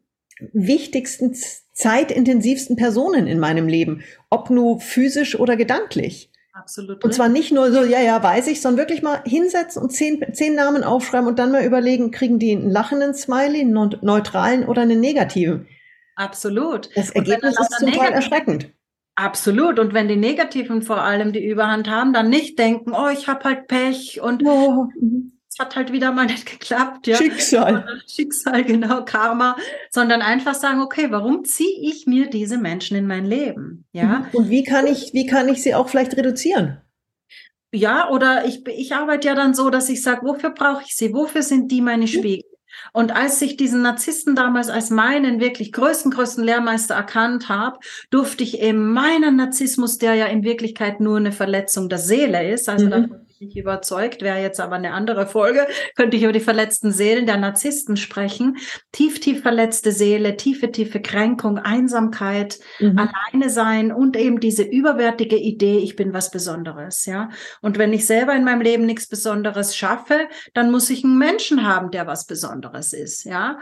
wichtigsten, 0.52 1.36
zeitintensivsten 1.72 2.76
Personen 2.76 3.26
in 3.26 3.38
meinem 3.38 3.68
Leben? 3.68 4.02
Ob 4.30 4.50
nur 4.50 4.80
physisch 4.80 5.38
oder 5.38 5.56
gedanklich? 5.56 6.30
Absolut. 6.54 7.02
Und 7.02 7.12
zwar 7.12 7.28
nicht 7.28 7.50
nur 7.50 7.72
so, 7.72 7.82
ja, 7.82 8.00
ja, 8.00 8.22
weiß 8.22 8.46
ich, 8.46 8.60
sondern 8.60 8.86
wirklich 8.86 9.02
mal 9.02 9.20
hinsetzen 9.26 9.82
und 9.82 9.90
zehn, 9.90 10.24
zehn 10.32 10.54
Namen 10.54 10.84
aufschreiben 10.84 11.26
und 11.26 11.40
dann 11.40 11.50
mal 11.50 11.64
überlegen, 11.64 12.12
kriegen 12.12 12.38
die 12.38 12.52
einen 12.52 12.70
lachenden 12.70 13.12
Smiley, 13.12 13.62
einen 13.62 13.96
neutralen 14.02 14.64
oder 14.64 14.82
einen 14.82 15.00
negativen? 15.00 15.66
Absolut. 16.14 16.90
Das 16.94 17.10
Ergebnis 17.10 17.58
ist 17.58 17.78
zum 17.80 17.90
Teil 17.90 18.12
erschreckend. 18.12 18.70
Absolut. 19.16 19.80
Und 19.80 19.94
wenn 19.94 20.06
die 20.06 20.16
Negativen 20.16 20.82
vor 20.82 21.02
allem 21.02 21.32
die 21.32 21.44
Überhand 21.44 21.90
haben, 21.90 22.12
dann 22.12 22.30
nicht 22.30 22.56
denken, 22.56 22.92
oh, 22.92 23.08
ich 23.12 23.26
habe 23.26 23.44
halt 23.44 23.66
Pech 23.66 24.20
und 24.20 24.44
oh. 24.46 24.88
Es 25.54 25.64
hat 25.64 25.76
halt 25.76 25.92
wieder 25.92 26.10
mal 26.10 26.26
nicht 26.26 26.46
geklappt. 26.46 27.06
Ja. 27.06 27.16
Schicksal. 27.16 27.86
Schicksal, 28.06 28.64
genau, 28.64 29.04
Karma. 29.04 29.56
Sondern 29.90 30.20
einfach 30.22 30.54
sagen, 30.54 30.80
okay, 30.80 31.06
warum 31.10 31.44
ziehe 31.44 31.80
ich 31.82 32.06
mir 32.06 32.28
diese 32.28 32.58
Menschen 32.58 32.96
in 32.96 33.06
mein 33.06 33.24
Leben? 33.24 33.84
Ja. 33.92 34.04
Mhm. 34.04 34.26
Und 34.32 34.50
wie 34.50 34.64
kann 34.64 34.86
ich, 34.86 35.12
wie 35.12 35.26
kann 35.26 35.48
ich 35.48 35.62
sie 35.62 35.74
auch 35.74 35.88
vielleicht 35.88 36.16
reduzieren? 36.16 36.80
Ja, 37.72 38.08
oder 38.10 38.44
ich, 38.46 38.66
ich 38.66 38.94
arbeite 38.94 39.28
ja 39.28 39.34
dann 39.34 39.54
so, 39.54 39.70
dass 39.70 39.88
ich 39.88 40.02
sage, 40.02 40.26
wofür 40.26 40.50
brauche 40.50 40.84
ich 40.86 40.96
sie? 40.96 41.12
Wofür 41.12 41.42
sind 41.42 41.70
die 41.70 41.80
meine 41.80 42.02
mhm. 42.02 42.08
Spiegel? 42.08 42.50
Und 42.92 43.14
als 43.14 43.40
ich 43.40 43.56
diesen 43.56 43.82
Narzissten 43.82 44.34
damals 44.34 44.68
als 44.68 44.90
meinen 44.90 45.38
wirklich 45.38 45.70
größten, 45.70 46.10
größten 46.10 46.42
Lehrmeister 46.42 46.96
erkannt 46.96 47.48
habe, 47.48 47.78
durfte 48.10 48.42
ich 48.42 48.60
eben 48.60 48.92
meinen 48.92 49.36
Narzissmus, 49.36 49.98
der 49.98 50.14
ja 50.14 50.26
in 50.26 50.42
Wirklichkeit 50.42 50.98
nur 50.98 51.16
eine 51.16 51.30
Verletzung 51.30 51.88
der 51.88 51.98
Seele 51.98 52.50
ist, 52.50 52.68
also 52.68 52.86
mhm 52.86 53.23
nicht 53.40 53.56
überzeugt, 53.56 54.22
wäre 54.22 54.40
jetzt 54.40 54.60
aber 54.60 54.76
eine 54.76 54.92
andere 54.92 55.26
Folge, 55.26 55.66
könnte 55.94 56.16
ich 56.16 56.22
über 56.22 56.32
die 56.32 56.40
verletzten 56.40 56.92
Seelen 56.92 57.26
der 57.26 57.36
Narzissten 57.36 57.96
sprechen. 57.96 58.56
Tief, 58.92 59.20
tief 59.20 59.42
verletzte 59.42 59.92
Seele, 59.92 60.36
tiefe, 60.36 60.70
tiefe 60.70 61.00
Kränkung, 61.00 61.58
Einsamkeit, 61.58 62.58
mhm. 62.80 62.98
alleine 62.98 63.50
sein 63.50 63.92
und 63.92 64.16
eben 64.16 64.40
diese 64.40 64.62
überwärtige 64.62 65.36
Idee, 65.36 65.78
ich 65.78 65.96
bin 65.96 66.12
was 66.12 66.30
Besonderes, 66.30 67.06
ja. 67.06 67.30
Und 67.60 67.78
wenn 67.78 67.92
ich 67.92 68.06
selber 68.06 68.34
in 68.34 68.44
meinem 68.44 68.62
Leben 68.62 68.86
nichts 68.86 69.08
Besonderes 69.08 69.76
schaffe, 69.76 70.28
dann 70.52 70.70
muss 70.70 70.90
ich 70.90 71.04
einen 71.04 71.18
Menschen 71.18 71.66
haben, 71.66 71.90
der 71.90 72.06
was 72.06 72.26
Besonderes 72.26 72.92
ist, 72.92 73.24
ja. 73.24 73.58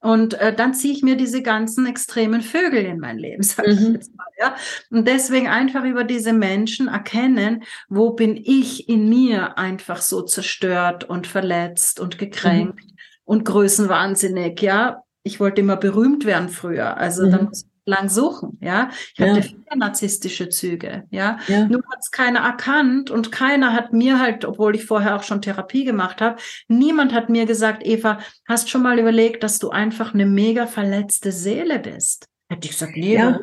Und 0.00 0.34
äh, 0.34 0.54
dann 0.54 0.72
ziehe 0.72 0.94
ich 0.94 1.02
mir 1.02 1.16
diese 1.16 1.42
ganzen 1.42 1.86
extremen 1.86 2.40
Vögel 2.40 2.84
in 2.84 2.98
mein 2.98 3.18
Leben, 3.18 3.42
sage 3.44 3.72
ich 3.72 3.80
mhm. 3.80 3.94
jetzt 3.94 4.16
mal. 4.16 4.26
Ja? 4.38 4.54
Und 4.90 5.06
deswegen 5.06 5.48
einfach 5.48 5.84
über 5.84 6.04
diese 6.04 6.32
Menschen 6.32 6.88
erkennen, 6.88 7.64
wo 7.88 8.12
bin 8.12 8.36
ich 8.36 8.88
in 8.88 9.08
mir 9.08 9.58
einfach 9.58 10.00
so 10.00 10.22
zerstört 10.22 11.04
und 11.04 11.26
verletzt 11.26 12.00
und 12.00 12.18
gekränkt 12.18 12.84
mhm. 12.84 12.96
und 13.24 13.44
größenwahnsinnig. 13.44 14.60
Ja, 14.62 15.02
ich 15.22 15.38
wollte 15.38 15.60
immer 15.60 15.76
berühmt 15.76 16.24
werden 16.24 16.48
früher. 16.48 16.96
Also 16.96 17.26
mhm. 17.26 17.30
dann 17.30 17.44
muss 17.44 17.66
lang 17.90 18.08
suchen, 18.08 18.58
ja. 18.60 18.88
Ich 19.14 19.20
hatte 19.20 19.40
ja. 19.40 19.42
viele 19.42 19.78
narzisstische 19.78 20.48
Züge, 20.48 21.04
ja. 21.10 21.38
ja. 21.46 21.66
Nur 21.66 21.82
hat 21.90 21.98
es 22.00 22.10
keiner 22.10 22.40
erkannt 22.40 23.10
und 23.10 23.30
keiner 23.32 23.74
hat 23.74 23.92
mir 23.92 24.18
halt, 24.18 24.44
obwohl 24.44 24.74
ich 24.74 24.86
vorher 24.86 25.16
auch 25.16 25.22
schon 25.22 25.42
Therapie 25.42 25.84
gemacht 25.84 26.20
habe, 26.20 26.40
niemand 26.68 27.12
hat 27.12 27.28
mir 27.28 27.46
gesagt, 27.46 27.84
Eva, 27.84 28.18
hast 28.48 28.70
schon 28.70 28.82
mal 28.82 28.98
überlegt, 28.98 29.42
dass 29.42 29.58
du 29.58 29.70
einfach 29.70 30.14
eine 30.14 30.26
mega 30.26 30.66
verletzte 30.66 31.32
Seele 31.32 31.78
bist? 31.78 32.26
Hätte 32.48 32.66
ich 32.66 32.72
gesagt, 32.72 32.96
nee, 32.96 33.14
ja. 33.14 33.40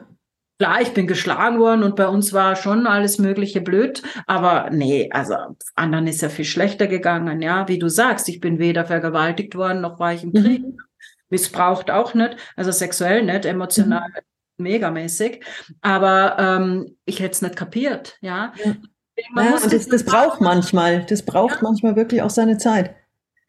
Klar, 0.59 0.81
ich 0.81 0.91
bin 0.93 1.05
geschlagen 1.05 1.59
worden 1.59 1.83
und 1.83 1.95
bei 1.95 2.07
uns 2.07 2.33
war 2.33 2.55
schon 2.55 2.87
alles 2.87 3.19
Mögliche 3.19 3.61
blöd, 3.61 4.01
aber 4.25 4.71
nee, 4.71 5.07
also 5.11 5.35
anderen 5.75 6.07
ist 6.07 6.23
ja 6.23 6.29
viel 6.29 6.45
schlechter 6.45 6.87
gegangen, 6.87 7.43
ja, 7.43 7.67
wie 7.67 7.77
du 7.77 7.89
sagst, 7.89 8.27
ich 8.27 8.39
bin 8.39 8.57
weder 8.57 8.83
vergewaltigt 8.83 9.53
worden, 9.53 9.81
noch 9.81 9.99
war 9.99 10.13
ich 10.13 10.23
im 10.23 10.33
Krieg, 10.33 10.63
mhm. 10.63 10.79
missbraucht 11.29 11.91
auch 11.91 12.15
nicht, 12.15 12.37
also 12.55 12.71
sexuell 12.71 13.23
nicht, 13.23 13.45
emotional 13.45 14.09
mhm 14.09 14.26
megamäßig, 14.57 15.43
aber 15.81 16.37
ähm, 16.39 16.97
ich 17.05 17.19
hätte 17.19 17.31
es 17.31 17.41
nicht 17.41 17.55
kapiert, 17.55 18.17
ja. 18.21 18.53
ja. 18.63 18.75
ja 19.35 19.53
und 19.53 19.73
das, 19.73 19.87
das 19.87 20.03
braucht 20.03 20.41
manchmal, 20.41 21.05
das 21.05 21.23
braucht 21.23 21.55
ja. 21.55 21.61
manchmal 21.63 21.95
wirklich 21.95 22.21
auch 22.21 22.29
seine 22.29 22.57
Zeit. 22.57 22.95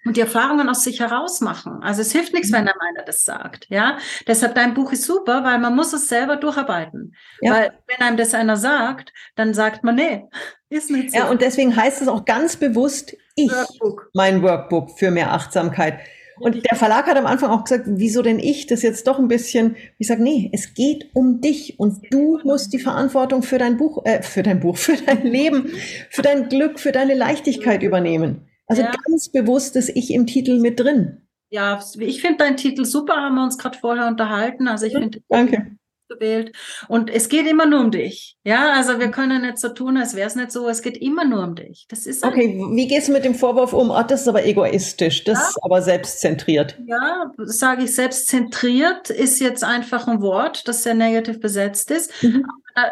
Und 0.04 0.16
die 0.16 0.20
Erfahrungen 0.20 0.68
aus 0.68 0.84
sich 0.84 1.00
heraus 1.00 1.40
machen. 1.40 1.82
Also 1.82 2.02
es 2.02 2.12
hilft 2.12 2.32
nichts, 2.32 2.50
mhm. 2.50 2.54
wenn 2.54 2.64
der 2.66 2.74
einer 2.80 3.04
das 3.04 3.24
sagt, 3.24 3.66
ja. 3.68 3.98
Deshalb 4.26 4.54
dein 4.54 4.72
Buch 4.72 4.92
ist 4.92 5.04
super, 5.04 5.44
weil 5.44 5.58
man 5.58 5.74
muss 5.74 5.92
es 5.92 6.08
selber 6.08 6.36
durcharbeiten. 6.36 7.14
Ja. 7.42 7.52
Weil 7.52 7.72
wenn 7.88 8.06
einem 8.06 8.16
das 8.16 8.32
einer 8.32 8.56
sagt, 8.56 9.12
dann 9.34 9.52
sagt 9.54 9.84
man, 9.84 9.96
nee, 9.96 10.24
ist 10.70 10.90
nicht 10.90 11.10
so. 11.10 11.18
Ja, 11.18 11.28
und 11.28 11.42
deswegen 11.42 11.76
heißt 11.76 12.00
es 12.00 12.08
auch 12.08 12.24
ganz 12.24 12.56
bewusst, 12.56 13.16
ich, 13.34 13.50
Workbook. 13.50 14.10
mein 14.14 14.42
Workbook 14.42 14.98
für 14.98 15.10
mehr 15.10 15.32
Achtsamkeit. 15.32 15.98
Und 16.40 16.64
der 16.64 16.76
Verlag 16.76 17.06
hat 17.06 17.16
am 17.16 17.26
Anfang 17.26 17.50
auch 17.50 17.64
gesagt, 17.64 17.84
wieso 17.86 18.22
denn 18.22 18.38
ich 18.38 18.66
das 18.66 18.82
jetzt 18.82 19.06
doch 19.06 19.18
ein 19.18 19.28
bisschen, 19.28 19.76
ich 19.98 20.06
sage, 20.06 20.22
nee, 20.22 20.50
es 20.52 20.74
geht 20.74 21.10
um 21.14 21.40
dich 21.40 21.78
und 21.78 22.00
du 22.10 22.38
musst 22.44 22.72
die 22.72 22.78
Verantwortung 22.78 23.42
für 23.42 23.58
dein 23.58 23.76
Buch, 23.76 24.04
äh, 24.04 24.22
für 24.22 24.42
dein 24.42 24.60
Buch, 24.60 24.76
für 24.78 24.96
dein 24.96 25.22
Leben, 25.22 25.70
für 26.10 26.22
dein 26.22 26.48
Glück, 26.48 26.80
für 26.80 26.92
deine 26.92 27.14
Leichtigkeit 27.14 27.82
übernehmen. 27.82 28.46
Also 28.66 28.82
ja. 28.82 28.92
ganz 29.06 29.30
bewusst 29.30 29.76
ist 29.76 29.90
Ich 29.94 30.12
im 30.12 30.26
Titel 30.26 30.60
mit 30.60 30.78
drin. 30.78 31.22
Ja, 31.50 31.80
ich 31.98 32.20
finde 32.20 32.44
deinen 32.44 32.58
Titel 32.58 32.84
super, 32.84 33.14
haben 33.14 33.36
wir 33.36 33.44
uns 33.44 33.56
gerade 33.56 33.78
vorher 33.78 34.06
unterhalten. 34.08 34.68
Also 34.68 34.84
ich 34.84 34.92
finde 34.92 35.20
Danke 35.28 35.78
gewählt. 36.08 36.56
Und 36.88 37.10
es 37.10 37.28
geht 37.28 37.46
immer 37.46 37.66
nur 37.66 37.80
um 37.80 37.90
dich. 37.90 38.36
Ja, 38.44 38.72
also 38.72 38.98
wir 38.98 39.10
können 39.10 39.42
nicht 39.42 39.58
so 39.58 39.68
tun, 39.68 39.96
als 39.96 40.14
wäre 40.14 40.26
es 40.26 40.34
nicht 40.34 40.52
so. 40.52 40.68
Es 40.68 40.82
geht 40.82 40.96
immer 40.96 41.24
nur 41.24 41.44
um 41.44 41.54
dich. 41.54 41.86
Das 41.88 42.06
ist 42.06 42.24
okay. 42.24 42.58
Wie 42.72 42.88
gehst 42.88 43.08
du 43.08 43.12
mit 43.12 43.24
dem 43.24 43.34
Vorwurf 43.34 43.72
um? 43.72 43.90
Oh, 43.90 44.02
das 44.06 44.22
ist 44.22 44.28
aber 44.28 44.44
egoistisch, 44.44 45.24
das 45.24 45.38
ja. 45.38 45.48
ist 45.48 45.58
aber 45.62 45.82
selbstzentriert. 45.82 46.78
Ja, 46.86 47.32
sage 47.38 47.84
ich 47.84 47.94
selbstzentriert 47.94 49.10
ist 49.10 49.40
jetzt 49.40 49.64
einfach 49.64 50.08
ein 50.08 50.20
Wort, 50.20 50.66
das 50.66 50.82
sehr 50.82 50.94
negativ 50.94 51.40
besetzt 51.40 51.90
ist. 51.90 52.10
Mhm 52.22 52.44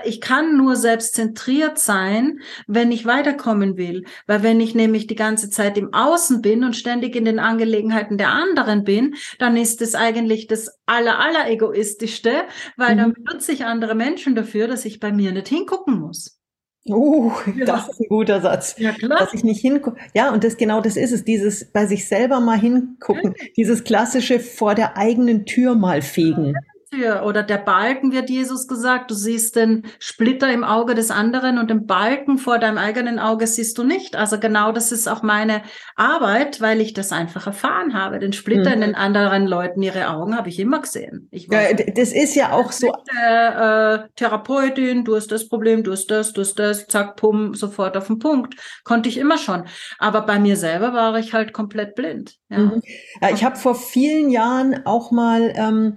ich 0.04 0.20
kann 0.20 0.56
nur 0.56 0.76
selbstzentriert 0.76 1.78
sein, 1.78 2.40
wenn 2.66 2.92
ich 2.92 3.06
weiterkommen 3.06 3.76
will. 3.76 4.04
Weil 4.26 4.42
wenn 4.42 4.60
ich 4.60 4.74
nämlich 4.74 5.06
die 5.06 5.14
ganze 5.14 5.50
Zeit 5.50 5.78
im 5.78 5.92
Außen 5.92 6.42
bin 6.42 6.64
und 6.64 6.76
ständig 6.76 7.16
in 7.16 7.24
den 7.24 7.38
Angelegenheiten 7.38 8.18
der 8.18 8.30
anderen 8.30 8.84
bin, 8.84 9.14
dann 9.38 9.56
ist 9.56 9.82
es 9.82 9.94
eigentlich 9.94 10.46
das 10.46 10.78
aller, 10.86 11.18
aller 11.18 11.50
egoistischste, 11.50 12.44
weil 12.76 12.94
mhm. 12.94 12.98
dann 12.98 13.12
benutze 13.14 13.52
ich 13.52 13.64
andere 13.64 13.94
Menschen 13.94 14.34
dafür, 14.34 14.68
dass 14.68 14.84
ich 14.84 15.00
bei 15.00 15.12
mir 15.12 15.32
nicht 15.32 15.48
hingucken 15.48 15.98
muss. 15.98 16.40
Uh, 16.88 17.32
ja. 17.56 17.64
das 17.64 17.88
ist 17.88 18.00
ein 18.00 18.08
guter 18.08 18.40
Satz. 18.40 18.76
Ja, 18.78 18.92
klar. 18.92 19.18
Dass 19.18 19.34
ich 19.34 19.42
nicht 19.42 19.60
hingucke. 19.60 19.98
Ja, 20.14 20.32
und 20.32 20.44
das 20.44 20.56
genau 20.56 20.80
das 20.80 20.96
ist 20.96 21.12
es, 21.12 21.24
dieses 21.24 21.70
bei 21.72 21.86
sich 21.86 22.06
selber 22.08 22.40
mal 22.40 22.58
hingucken, 22.58 23.34
ja. 23.36 23.46
dieses 23.56 23.84
klassische 23.84 24.38
vor 24.38 24.74
der 24.74 24.96
eigenen 24.96 25.46
Tür 25.46 25.74
mal 25.74 26.02
fegen. 26.02 26.54
Ja 26.54 26.60
Tür 26.90 27.24
oder 27.24 27.42
der 27.42 27.58
Balken, 27.58 28.12
wird 28.12 28.30
Jesus 28.30 28.68
gesagt. 28.68 29.10
Du 29.10 29.14
siehst 29.14 29.56
den 29.56 29.86
Splitter 29.98 30.52
im 30.52 30.62
Auge 30.62 30.94
des 30.94 31.10
anderen 31.10 31.58
und 31.58 31.68
den 31.68 31.86
Balken 31.86 32.38
vor 32.38 32.58
deinem 32.58 32.78
eigenen 32.78 33.18
Auge 33.18 33.46
siehst 33.46 33.76
du 33.78 33.82
nicht. 33.82 34.14
Also 34.14 34.38
genau 34.38 34.70
das 34.70 34.92
ist 34.92 35.08
auch 35.08 35.22
meine 35.22 35.62
Arbeit, 35.96 36.60
weil 36.60 36.80
ich 36.80 36.92
das 36.92 37.10
einfach 37.10 37.46
erfahren 37.46 37.94
habe. 37.94 38.20
Den 38.20 38.32
Splitter 38.32 38.70
mhm. 38.70 38.74
in 38.74 38.80
den 38.82 38.94
anderen 38.94 39.46
Leuten, 39.46 39.82
ihre 39.82 40.10
Augen 40.10 40.36
habe 40.36 40.48
ich 40.48 40.60
immer 40.60 40.80
gesehen. 40.80 41.28
Ich 41.32 41.48
ja, 41.50 41.72
das 41.72 42.12
ist 42.12 42.36
ja 42.36 42.52
auch 42.52 42.70
so. 42.70 42.92
Der, 43.12 44.06
äh, 44.06 44.08
Therapeutin, 44.14 45.04
du 45.04 45.16
hast 45.16 45.32
das 45.32 45.48
Problem, 45.48 45.82
du 45.82 45.92
hast 45.92 46.06
das, 46.06 46.32
du 46.32 46.42
hast 46.42 46.58
das, 46.58 46.86
zack, 46.86 47.16
pum, 47.16 47.54
sofort 47.54 47.96
auf 47.96 48.06
den 48.06 48.20
Punkt. 48.20 48.54
Konnte 48.84 49.08
ich 49.08 49.18
immer 49.18 49.38
schon. 49.38 49.64
Aber 49.98 50.22
bei 50.22 50.38
mir 50.38 50.56
selber 50.56 50.92
war 50.92 51.18
ich 51.18 51.32
halt 51.32 51.52
komplett 51.52 51.96
blind. 51.96 52.36
Ja. 52.48 52.58
Mhm. 52.58 52.82
ja 53.20 53.30
ich 53.30 53.44
habe 53.44 53.56
vor 53.56 53.74
vielen 53.74 54.30
Jahren 54.30 54.86
auch 54.86 55.10
mal 55.10 55.52
ähm, 55.56 55.96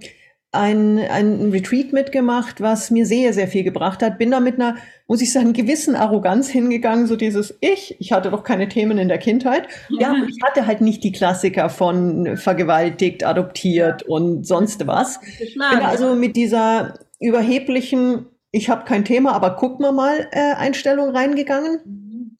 ein, 0.52 0.98
ein 0.98 1.50
Retreat 1.50 1.92
mitgemacht, 1.92 2.60
was 2.60 2.90
mir 2.90 3.06
sehr, 3.06 3.32
sehr 3.32 3.46
viel 3.46 3.62
gebracht 3.62 4.02
hat. 4.02 4.18
Bin 4.18 4.32
da 4.32 4.40
mit 4.40 4.56
einer, 4.56 4.76
muss 5.06 5.22
ich 5.22 5.32
sagen, 5.32 5.52
gewissen 5.52 5.94
Arroganz 5.94 6.48
hingegangen, 6.48 7.06
so 7.06 7.14
dieses 7.14 7.56
Ich, 7.60 7.96
ich 8.00 8.10
hatte 8.10 8.30
doch 8.30 8.42
keine 8.42 8.68
Themen 8.68 8.98
in 8.98 9.08
der 9.08 9.18
Kindheit. 9.18 9.68
Ja, 9.88 10.12
ja 10.12 10.24
ich 10.28 10.42
hatte 10.42 10.66
halt 10.66 10.80
nicht 10.80 11.04
die 11.04 11.12
Klassiker 11.12 11.70
von 11.70 12.36
vergewaltigt, 12.36 13.24
adoptiert 13.24 14.02
und 14.02 14.44
sonst 14.44 14.86
was. 14.88 15.20
Bin 15.38 15.82
also 15.82 16.16
mit 16.16 16.34
dieser 16.34 16.98
überheblichen, 17.20 18.26
ich 18.50 18.68
habe 18.70 18.84
kein 18.86 19.04
Thema, 19.04 19.32
aber 19.34 19.54
guck 19.54 19.78
mal 19.78 19.92
mal 19.92 20.28
äh, 20.32 20.54
Einstellung 20.54 21.10
reingegangen. 21.10 21.78
Mhm. 21.84 22.36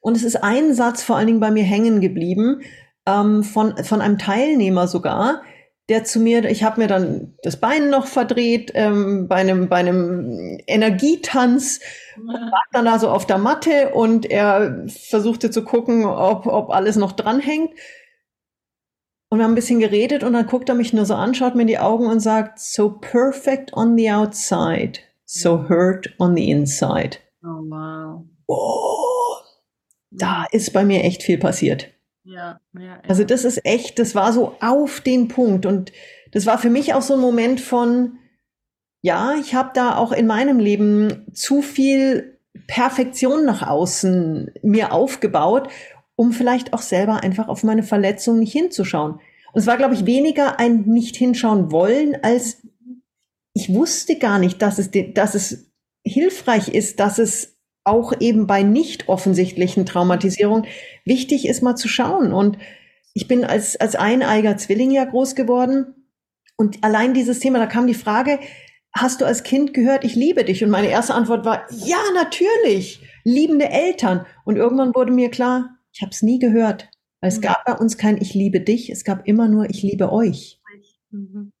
Und 0.00 0.18
es 0.18 0.22
ist 0.22 0.36
ein 0.36 0.74
Satz 0.74 1.02
vor 1.02 1.16
allen 1.16 1.28
Dingen 1.28 1.40
bei 1.40 1.50
mir 1.50 1.64
hängen 1.64 2.02
geblieben, 2.02 2.60
ähm, 3.06 3.42
von, 3.42 3.74
von 3.84 4.02
einem 4.02 4.18
Teilnehmer 4.18 4.86
sogar, 4.86 5.40
der 5.88 6.04
zu 6.04 6.18
mir, 6.18 6.44
ich 6.46 6.64
habe 6.64 6.80
mir 6.80 6.86
dann 6.86 7.34
das 7.42 7.58
Bein 7.58 7.90
noch 7.90 8.06
verdreht 8.06 8.72
ähm, 8.74 9.28
bei 9.28 9.36
einem 9.36 9.68
bei 9.68 9.76
einem 9.76 10.58
Energietanz 10.66 11.80
lag 12.16 12.62
dann 12.72 12.86
da 12.86 12.98
so 12.98 13.10
auf 13.10 13.26
der 13.26 13.38
Matte 13.38 13.90
und 13.90 14.24
er 14.24 14.86
versuchte 14.88 15.50
zu 15.50 15.64
gucken, 15.64 16.04
ob, 16.04 16.46
ob 16.46 16.70
alles 16.70 16.96
noch 16.96 17.12
dranhängt. 17.12 17.72
Und 19.28 19.38
wir 19.38 19.44
haben 19.44 19.52
ein 19.52 19.56
bisschen 19.56 19.80
geredet 19.80 20.22
und 20.22 20.32
dann 20.32 20.46
guckt 20.46 20.68
er 20.68 20.74
mich 20.74 20.92
nur 20.92 21.06
so 21.06 21.14
an, 21.14 21.34
schaut 21.34 21.54
mir 21.54 21.62
in 21.62 21.68
die 21.68 21.78
Augen 21.78 22.06
und 22.06 22.20
sagt, 22.20 22.60
so 22.60 22.90
perfect 22.90 23.72
on 23.74 23.96
the 23.96 24.10
outside, 24.10 25.00
so 25.24 25.68
hurt 25.68 26.14
on 26.18 26.36
the 26.36 26.50
inside. 26.50 27.18
Oh 27.42 27.62
wow. 27.68 28.24
Oh, 28.46 29.36
da 30.10 30.46
ist 30.52 30.72
bei 30.72 30.84
mir 30.84 31.02
echt 31.02 31.22
viel 31.22 31.38
passiert. 31.38 31.93
Ja, 32.24 32.58
ja, 32.72 33.00
Also 33.06 33.22
das 33.22 33.44
ist 33.44 33.64
echt, 33.66 33.98
das 33.98 34.14
war 34.14 34.32
so 34.32 34.56
auf 34.60 35.00
den 35.00 35.28
Punkt 35.28 35.66
und 35.66 35.92
das 36.32 36.46
war 36.46 36.58
für 36.58 36.70
mich 36.70 36.94
auch 36.94 37.02
so 37.02 37.14
ein 37.14 37.20
Moment 37.20 37.60
von, 37.60 38.18
ja, 39.02 39.34
ich 39.38 39.54
habe 39.54 39.70
da 39.74 39.96
auch 39.96 40.10
in 40.10 40.26
meinem 40.26 40.58
Leben 40.58 41.26
zu 41.34 41.60
viel 41.60 42.38
Perfektion 42.66 43.44
nach 43.44 43.66
außen 43.66 44.52
mir 44.62 44.92
aufgebaut, 44.92 45.68
um 46.16 46.32
vielleicht 46.32 46.72
auch 46.72 46.80
selber 46.80 47.22
einfach 47.22 47.48
auf 47.48 47.62
meine 47.62 47.82
Verletzung 47.82 48.38
nicht 48.38 48.52
hinzuschauen. 48.52 49.20
Und 49.52 49.60
es 49.60 49.66
war, 49.66 49.76
glaube 49.76 49.94
ich, 49.94 50.06
weniger 50.06 50.58
ein 50.58 50.82
nicht 50.86 51.16
hinschauen 51.16 51.70
wollen, 51.70 52.16
als 52.22 52.62
ich 53.52 53.72
wusste 53.72 54.18
gar 54.18 54.38
nicht, 54.38 54.62
dass 54.62 54.78
es, 54.78 54.90
dass 55.12 55.34
es 55.34 55.70
hilfreich 56.02 56.68
ist, 56.68 56.98
dass 57.00 57.18
es 57.18 57.53
auch 57.84 58.12
eben 58.20 58.46
bei 58.46 58.62
nicht 58.62 59.08
offensichtlichen 59.08 59.86
Traumatisierungen 59.86 60.66
wichtig 61.04 61.46
ist, 61.46 61.62
mal 61.62 61.76
zu 61.76 61.88
schauen. 61.88 62.32
Und 62.32 62.58
ich 63.12 63.28
bin 63.28 63.44
als, 63.44 63.76
als 63.76 63.94
eineiger 63.94 64.56
Zwilling 64.56 64.90
ja 64.90 65.04
groß 65.04 65.34
geworden. 65.34 66.08
Und 66.56 66.82
allein 66.82 67.14
dieses 67.14 67.40
Thema, 67.40 67.58
da 67.58 67.66
kam 67.66 67.86
die 67.86 67.94
Frage, 67.94 68.40
hast 68.92 69.20
du 69.20 69.26
als 69.26 69.42
Kind 69.42 69.74
gehört, 69.74 70.04
ich 70.04 70.14
liebe 70.14 70.44
dich? 70.44 70.64
Und 70.64 70.70
meine 70.70 70.88
erste 70.88 71.14
Antwort 71.14 71.44
war, 71.44 71.66
ja, 71.70 71.98
natürlich, 72.14 73.00
liebende 73.24 73.68
Eltern. 73.68 74.26
Und 74.44 74.56
irgendwann 74.56 74.94
wurde 74.94 75.12
mir 75.12 75.30
klar, 75.30 75.78
ich 75.92 76.02
habe 76.02 76.10
es 76.10 76.22
nie 76.22 76.38
gehört. 76.38 76.88
Weil 77.20 77.28
es 77.28 77.38
mhm. 77.38 77.42
gab 77.42 77.64
bei 77.64 77.74
uns 77.74 77.96
kein 77.96 78.20
Ich 78.20 78.34
liebe 78.34 78.60
dich, 78.60 78.90
es 78.90 79.04
gab 79.04 79.26
immer 79.26 79.48
nur 79.48 79.70
Ich 79.70 79.82
liebe 79.82 80.12
euch. 80.12 80.60
Mhm. 81.10 81.53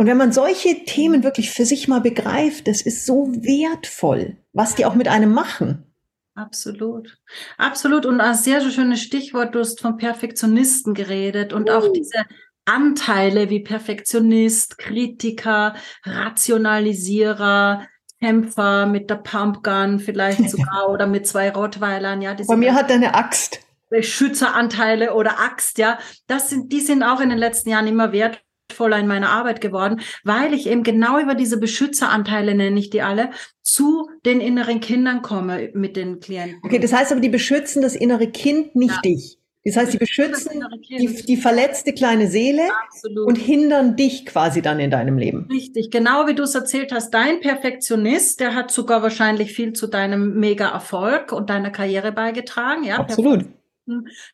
Und 0.00 0.06
wenn 0.06 0.16
man 0.16 0.32
solche 0.32 0.86
Themen 0.86 1.24
wirklich 1.24 1.50
für 1.50 1.66
sich 1.66 1.86
mal 1.86 2.00
begreift, 2.00 2.68
das 2.68 2.80
ist 2.80 3.04
so 3.04 3.34
wertvoll, 3.34 4.38
was 4.54 4.74
die 4.74 4.86
auch 4.86 4.94
mit 4.94 5.08
einem 5.08 5.30
machen. 5.30 5.92
Absolut. 6.34 7.18
Absolut. 7.58 8.06
Und 8.06 8.18
ein 8.22 8.34
sehr 8.34 8.62
schönes 8.62 9.02
Stichwort, 9.02 9.54
du 9.54 9.58
hast 9.58 9.78
vom 9.78 9.98
Perfektionisten 9.98 10.94
geredet 10.94 11.52
und 11.52 11.68
uh. 11.68 11.74
auch 11.74 11.92
diese 11.92 12.24
Anteile 12.64 13.50
wie 13.50 13.60
Perfektionist, 13.60 14.78
Kritiker, 14.78 15.74
Rationalisierer, 16.04 17.86
Kämpfer 18.22 18.86
mit 18.86 19.10
der 19.10 19.16
Pumpgun 19.16 20.00
vielleicht 20.00 20.48
sogar 20.48 20.88
oder 20.88 21.06
mit 21.06 21.26
zwei 21.26 21.50
Rottweilern. 21.50 22.22
Ja, 22.22 22.34
Bei 22.48 22.56
mir 22.56 22.72
hat 22.72 22.88
er 22.88 22.96
eine 22.96 23.14
Axt. 23.14 23.60
Schützeranteile 24.00 25.12
oder 25.12 25.40
Axt, 25.40 25.76
ja. 25.76 25.98
Das 26.26 26.48
sind, 26.48 26.72
die 26.72 26.80
sind 26.80 27.02
auch 27.02 27.20
in 27.20 27.28
den 27.28 27.38
letzten 27.38 27.68
Jahren 27.68 27.86
immer 27.86 28.12
wert 28.12 28.42
wertvoller 28.70 28.98
in 28.98 29.06
meiner 29.06 29.30
Arbeit 29.30 29.60
geworden, 29.60 30.00
weil 30.24 30.54
ich 30.54 30.68
eben 30.68 30.82
genau 30.82 31.18
über 31.18 31.34
diese 31.34 31.58
Beschützeranteile, 31.58 32.54
nenne 32.54 32.78
ich 32.78 32.90
die 32.90 33.02
alle, 33.02 33.30
zu 33.62 34.08
den 34.24 34.40
inneren 34.40 34.80
Kindern 34.80 35.22
komme 35.22 35.70
mit 35.74 35.96
den 35.96 36.20
Klienten. 36.20 36.60
Okay, 36.64 36.78
das 36.78 36.92
heißt 36.92 37.12
aber, 37.12 37.20
die 37.20 37.28
beschützen 37.28 37.82
das 37.82 37.94
innere 37.94 38.28
Kind, 38.28 38.74
nicht 38.74 38.94
ja. 38.94 39.00
dich. 39.02 39.36
Das 39.62 39.76
heißt, 39.76 39.92
die 39.92 39.98
beschützen 39.98 40.64
die, 40.88 41.22
die, 41.22 41.36
verletzte 41.36 41.92
kleine 41.92 42.28
Seele 42.28 42.62
Absolut. 42.86 43.26
und 43.26 43.36
hindern 43.36 43.94
dich 43.94 44.24
quasi 44.24 44.62
dann 44.62 44.80
in 44.80 44.90
deinem 44.90 45.18
Leben. 45.18 45.48
Richtig, 45.52 45.90
genau 45.90 46.26
wie 46.26 46.34
du 46.34 46.44
es 46.44 46.54
erzählt 46.54 46.92
hast. 46.92 47.12
Dein 47.12 47.40
Perfektionist, 47.40 48.40
der 48.40 48.54
hat 48.54 48.70
sogar 48.70 49.02
wahrscheinlich 49.02 49.52
viel 49.52 49.74
zu 49.74 49.86
deinem 49.86 50.40
Mega-Erfolg 50.40 51.32
und 51.32 51.50
deiner 51.50 51.70
Karriere 51.70 52.10
beigetragen. 52.10 52.84
Ja, 52.84 53.00
Absolut. 53.00 53.40
Perfekt 53.40 53.59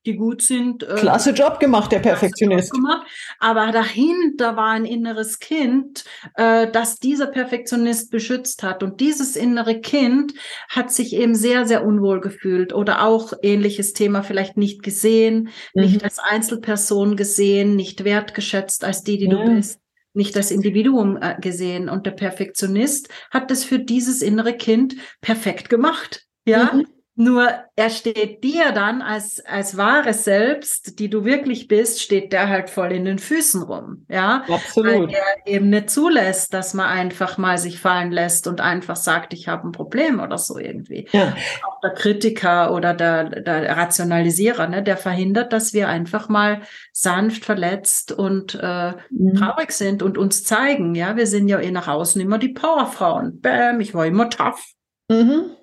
die 0.05 0.17
gut 0.17 0.43
sind. 0.43 0.83
Äh, 0.83 0.95
Klasse 0.97 1.31
Job 1.31 1.61
gemacht, 1.61 1.93
der 1.93 2.01
Perfektionist. 2.01 2.73
Gemacht. 2.73 3.07
Aber 3.39 3.73
dahinter 3.73 4.57
war 4.57 4.71
ein 4.71 4.85
inneres 4.85 5.39
Kind, 5.39 6.05
äh, 6.35 6.71
das 6.71 6.99
dieser 6.99 7.27
Perfektionist 7.27 8.11
beschützt 8.11 8.63
hat. 8.63 8.83
Und 8.83 9.01
dieses 9.01 9.37
innere 9.37 9.81
Kind 9.81 10.35
hat 10.69 10.93
sich 10.93 11.15
eben 11.15 11.35
sehr, 11.35 11.67
sehr 11.67 11.85
unwohl 11.85 12.21
gefühlt 12.21 12.73
oder 12.73 13.03
auch 13.03 13.33
ähnliches 13.43 13.93
Thema 13.93 14.23
vielleicht 14.23 14.57
nicht 14.57 14.83
gesehen, 14.83 15.51
mhm. 15.75 15.83
nicht 15.83 16.05
als 16.05 16.19
Einzelperson 16.19 17.17
gesehen, 17.17 17.77
nicht 17.77 18.05
wertgeschätzt 18.05 18.85
als 18.85 19.03
die, 19.03 19.19
die 19.19 19.27
ja. 19.27 19.37
du 19.37 19.55
bist 19.55 19.81
nicht 20.17 20.35
das 20.35 20.51
Individuum 20.51 21.19
äh, 21.21 21.37
gesehen. 21.41 21.89
Und 21.89 22.07
der 22.07 22.13
Perfektionist 22.13 23.09
hat 23.31 23.51
das 23.51 23.65
für 23.65 23.79
dieses 23.79 24.23
innere 24.23 24.55
Kind 24.55 24.97
perfekt 25.21 25.69
gemacht. 25.69 26.27
Ja, 26.47 26.73
mhm. 26.73 26.87
Nur 27.19 27.49
er 27.77 27.89
steht 27.89 28.45
dir 28.45 28.73
dann 28.73 29.01
als, 29.01 29.43
als 29.47 29.79
wahres 29.79 30.25
Selbst, 30.25 30.99
die 30.99 31.09
du 31.09 31.25
wirklich 31.25 31.67
bist, 31.67 32.03
steht 32.03 32.31
der 32.31 32.51
halt 32.51 32.69
voll 32.69 32.93
in 32.93 33.07
den 33.07 33.19
Füßen 33.19 33.63
rum. 33.63 34.05
Ja, 34.11 34.45
absolut. 34.47 35.09
Weil 35.09 35.15
er 35.15 35.47
eben 35.47 35.71
nicht 35.71 35.89
zulässt, 35.89 36.53
dass 36.53 36.75
man 36.75 36.87
einfach 36.87 37.39
mal 37.39 37.57
sich 37.57 37.81
fallen 37.81 38.13
lässt 38.13 38.47
und 38.47 38.61
einfach 38.61 38.97
sagt, 38.97 39.33
ich 39.33 39.49
habe 39.49 39.67
ein 39.67 39.73
Problem 39.73 40.21
oder 40.21 40.37
so 40.37 40.59
irgendwie. 40.59 41.09
Ja. 41.13 41.35
Auch 41.67 41.81
der 41.81 41.95
Kritiker 41.95 42.75
oder 42.75 42.93
der, 42.93 43.41
der 43.41 43.75
Rationalisierer, 43.79 44.69
ne, 44.69 44.83
der 44.83 44.99
verhindert, 44.99 45.55
dass 45.55 45.73
wir 45.73 45.89
einfach 45.89 46.29
mal 46.29 46.61
sanft 46.93 47.47
verletzt 47.47 48.13
und 48.13 48.59
äh, 48.61 48.93
mhm. 49.09 49.35
traurig 49.35 49.73
sind 49.73 50.03
und 50.03 50.19
uns 50.19 50.45
zeigen. 50.45 50.95
Ja, 50.95 51.17
wir 51.17 51.27
sind 51.27 51.49
ja 51.49 51.61
eh 51.61 51.71
nach 51.71 51.89
außen 51.89 52.21
immer 52.21 52.37
die 52.37 52.51
Powerfrauen. 52.51 53.41
Bäm, 53.41 53.81
ich 53.81 53.95
war 53.95 54.05
immer 54.05 54.29
tough. 54.29 54.63
Mhm. 55.09 55.57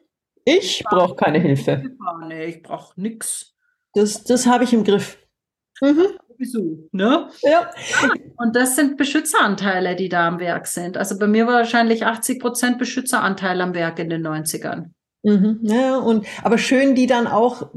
Ich 0.46 0.84
brauche 0.84 1.16
keine 1.16 1.40
Hilfe. 1.40 1.84
Nee, 2.28 2.46
ich 2.46 2.64
brauche 2.64 3.00
nichts. 3.00 3.54
Das, 3.94 4.24
das 4.24 4.46
habe 4.48 4.64
ich 4.64 4.74
im 4.74 4.84
Griff. 4.84 5.18
Mhm. 5.82 6.06
Wieso? 6.38 6.90
Ne? 6.92 7.30
Ja. 7.42 7.72
Und 8.38 8.56
das 8.56 8.76
sind 8.76 8.98
Beschützeranteile, 8.98 9.96
die 9.96 10.10
da 10.10 10.28
am 10.28 10.40
Werk 10.40 10.68
sind. 10.68 10.98
Also 10.98 11.18
bei 11.18 11.28
mir 11.28 11.48
war 11.48 11.54
wahrscheinlich 11.56 12.06
80 12.06 12.40
Prozent 12.40 12.80
Beschützeranteil 12.80 13.62
am 13.62 13.74
Werk 13.74 14.00
in 14.00 14.10
den 14.10 14.26
90ern. 14.26 14.90
Mhm. 15.24 15.60
Ja, 15.64 15.98
und 15.98 16.26
aber 16.44 16.58
schön, 16.58 16.96
die 16.96 17.08
dann 17.08 17.28
auch 17.28 17.70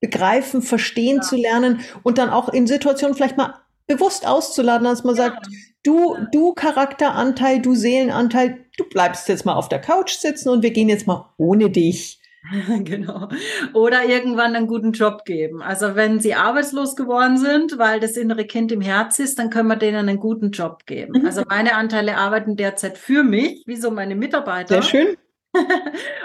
begreifen, 0.00 0.62
verstehen 0.62 1.16
ja. 1.16 1.22
zu 1.22 1.36
lernen 1.36 1.80
und 2.02 2.18
dann 2.18 2.30
auch 2.30 2.48
in 2.48 2.66
Situationen 2.66 3.14
vielleicht 3.14 3.36
mal 3.36 3.54
bewusst 3.86 4.26
auszuladen, 4.26 4.84
dass 4.84 5.04
man 5.04 5.16
ja. 5.16 5.24
sagt, 5.24 5.46
du, 5.82 6.16
du 6.32 6.52
Charakteranteil, 6.54 7.60
du 7.60 7.74
Seelenanteil, 7.74 8.66
du 8.80 8.88
bleibst 8.88 9.28
jetzt 9.28 9.44
mal 9.44 9.54
auf 9.54 9.68
der 9.68 9.80
Couch 9.80 10.12
sitzen 10.12 10.48
und 10.48 10.62
wir 10.62 10.70
gehen 10.70 10.88
jetzt 10.88 11.06
mal 11.06 11.26
ohne 11.36 11.70
dich. 11.70 12.20
genau. 12.84 13.28
Oder 13.74 14.06
irgendwann 14.06 14.56
einen 14.56 14.66
guten 14.66 14.92
Job 14.92 15.24
geben. 15.24 15.62
Also 15.62 15.94
wenn 15.94 16.20
sie 16.20 16.34
arbeitslos 16.34 16.96
geworden 16.96 17.36
sind, 17.36 17.78
weil 17.78 18.00
das 18.00 18.16
innere 18.16 18.46
Kind 18.46 18.72
im 18.72 18.80
Herz 18.80 19.18
ist, 19.18 19.38
dann 19.38 19.50
können 19.50 19.68
wir 19.68 19.76
denen 19.76 20.08
einen 20.08 20.18
guten 20.18 20.50
Job 20.50 20.86
geben. 20.86 21.20
Mhm. 21.20 21.26
Also 21.26 21.42
meine 21.48 21.74
Anteile 21.74 22.16
arbeiten 22.16 22.56
derzeit 22.56 22.96
für 22.96 23.22
mich, 23.22 23.62
wie 23.66 23.76
so 23.76 23.90
meine 23.90 24.16
Mitarbeiter. 24.16 24.80
Sehr 24.80 24.82
schön. 24.82 25.16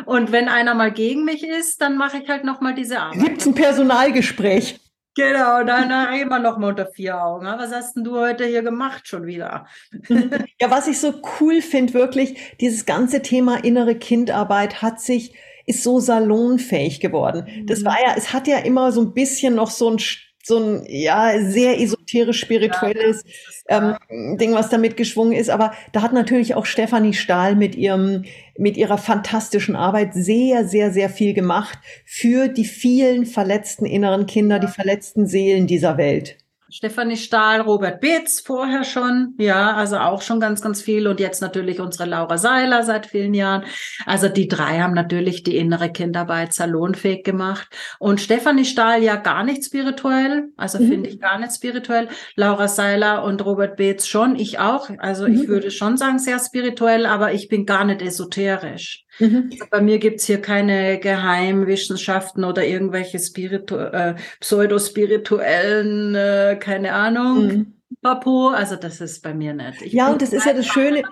Und 0.06 0.32
wenn 0.32 0.48
einer 0.48 0.76
mal 0.76 0.91
gegen 0.91 1.26
mich 1.26 1.46
ist, 1.46 1.82
dann 1.82 1.98
mache 1.98 2.20
ich 2.24 2.30
halt 2.30 2.46
nochmal 2.46 2.76
diese 2.76 3.00
Arbeit. 3.00 3.22
Gibt 3.22 3.41
es 3.41 3.48
ein 3.48 3.56
Personalgespräch? 3.56 4.80
Genau, 5.15 5.63
dann 5.63 5.91
reden 5.91 6.30
wir 6.30 6.39
noch 6.39 6.58
mal 6.58 6.69
unter 6.69 6.88
vier 6.88 7.21
Augen. 7.21 7.45
Was 7.45 7.71
hast 7.71 7.95
denn 7.95 8.04
du 8.04 8.19
heute 8.19 8.45
hier 8.45 8.63
gemacht 8.63 9.08
schon 9.08 9.25
wieder? 9.25 9.65
ja, 10.10 10.69
was 10.69 10.88
ich 10.88 10.99
so 10.99 11.13
cool 11.39 11.62
finde, 11.62 11.93
wirklich, 11.93 12.56
dieses 12.60 12.86
ganze 12.86 13.21
Thema 13.21 13.63
innere 13.63 13.95
Kindarbeit 13.95 14.82
hat 14.82 14.99
sich, 14.99 15.34
ist 15.65 15.84
so 15.84 16.01
salonfähig 16.01 16.99
geworden. 16.99 17.65
Das 17.65 17.80
mhm. 17.80 17.86
war 17.86 17.97
ja, 18.06 18.13
es 18.17 18.34
hat 18.34 18.47
ja 18.47 18.58
immer 18.60 18.91
so 18.91 19.01
ein 19.01 19.13
bisschen 19.13 19.56
noch 19.56 19.71
so 19.71 19.89
ein 19.89 19.99
so 20.43 20.60
ein 20.60 20.86
ja 20.88 21.41
sehr 21.41 21.82
esoterisch 21.82 22.39
spirituelles 22.39 23.23
ja, 23.67 23.97
ähm, 24.10 24.38
Ding, 24.38 24.54
was 24.54 24.69
damit 24.69 24.95
geschwungen 24.95 25.34
ist. 25.34 25.49
Aber 25.49 25.73
da 25.91 26.04
hat 26.04 26.13
natürlich 26.13 26.54
auch 26.54 26.67
Stefanie 26.67 27.13
Stahl 27.13 27.56
mit 27.56 27.73
ihrem 27.75 28.25
mit 28.58 28.78
ihrer 28.78 28.98
fantastischen 28.98 29.76
Arbeit 29.76 30.13
sehr 30.13 30.68
sehr 30.68 30.91
sehr 30.91 31.10
viel 31.10 31.34
gemacht 31.34 31.80
für 32.06 32.48
die 32.48 32.65
vielen 32.65 33.26
verletzten 33.26 33.86
inneren 33.86 34.26
Kinder, 34.26 34.60
die 34.60 34.68
verletzten 34.68 35.28
Seelen 35.28 35.68
dieser 35.68 35.98
Welt. 35.98 36.38
Stefanie 36.69 37.17
Stahl, 37.17 37.62
Robert 37.62 38.01
Beetz 38.01 38.41
vorher 38.41 38.84
schon, 38.84 39.36
ja, 39.38 39.73
also 39.73 39.97
auch 39.97 40.21
schon 40.21 40.39
ganz, 40.39 40.62
ganz 40.62 40.82
viel 40.82 41.08
und 41.08 41.19
jetzt 41.19 41.41
natürlich 41.41 41.80
unsere 41.80 42.10
Laura 42.10 42.38
Seiler 42.38 42.82
seit 42.84 43.06
vielen 43.06 43.36
Jahren. 43.36 43.65
Also 44.06 44.30
die 44.30 44.47
drei 44.47 44.80
haben 44.80 44.93
natürlich 44.93 45.43
die 45.43 45.58
innere 45.58 45.91
Kinderarbeit 45.91 46.54
salonfähig 46.54 47.23
gemacht 47.23 47.67
und 47.99 48.19
Stefanie 48.19 48.65
Stahl 48.65 49.04
ja 49.04 49.15
gar 49.15 49.43
nicht 49.43 49.63
spirituell, 49.63 50.49
also 50.58 50.80
mhm. 50.80 50.88
finde 50.88 51.10
ich 51.10 51.19
gar 51.19 51.38
nicht 51.38 51.54
spirituell. 51.54 52.08
Laura 52.36 52.67
Seiler 52.67 53.23
und 53.23 53.45
Robert 53.45 53.78
Beetz 53.78 54.08
schon, 54.08 54.36
ich 54.36 54.58
auch, 54.58 54.89
also 54.97 55.28
mhm. 55.28 55.36
ich 55.36 55.47
würde 55.47 55.69
schon 55.69 55.97
sagen 55.97 56.17
sehr 56.17 56.39
spirituell, 56.39 57.06
aber 57.06 57.34
ich 57.34 57.47
bin 57.47 57.65
gar 57.65 57.86
nicht 57.86 58.01
esoterisch. 58.01 59.06
Mhm. 59.19 59.49
Also 59.51 59.65
bei 59.69 59.82
mir 59.82 59.99
gibt's 59.99 60.25
hier 60.25 60.41
keine 60.41 60.99
Geheimwissenschaften 60.99 62.43
oder 62.43 62.65
irgendwelche 62.65 63.19
Spiritu 63.19 63.75
äh, 63.75 64.15
pseudospirituellen, 64.39 66.15
äh, 66.15 66.55
keine 66.56 66.94
Ahnung, 66.94 67.48
mhm. 67.48 67.74
Papo. 68.02 68.50
Also 68.50 68.76
das 68.76 69.02
ist 69.02 69.22
bei 69.22 69.34
mir 69.34 69.54
nicht. 69.54 69.82
Ich 69.82 69.94
ja, 69.94 70.12
und 70.12 70.22
das 70.22 70.34
ist 70.34 70.46
ja 70.46 70.54
das 70.54 70.65
Schöne, 70.65 71.04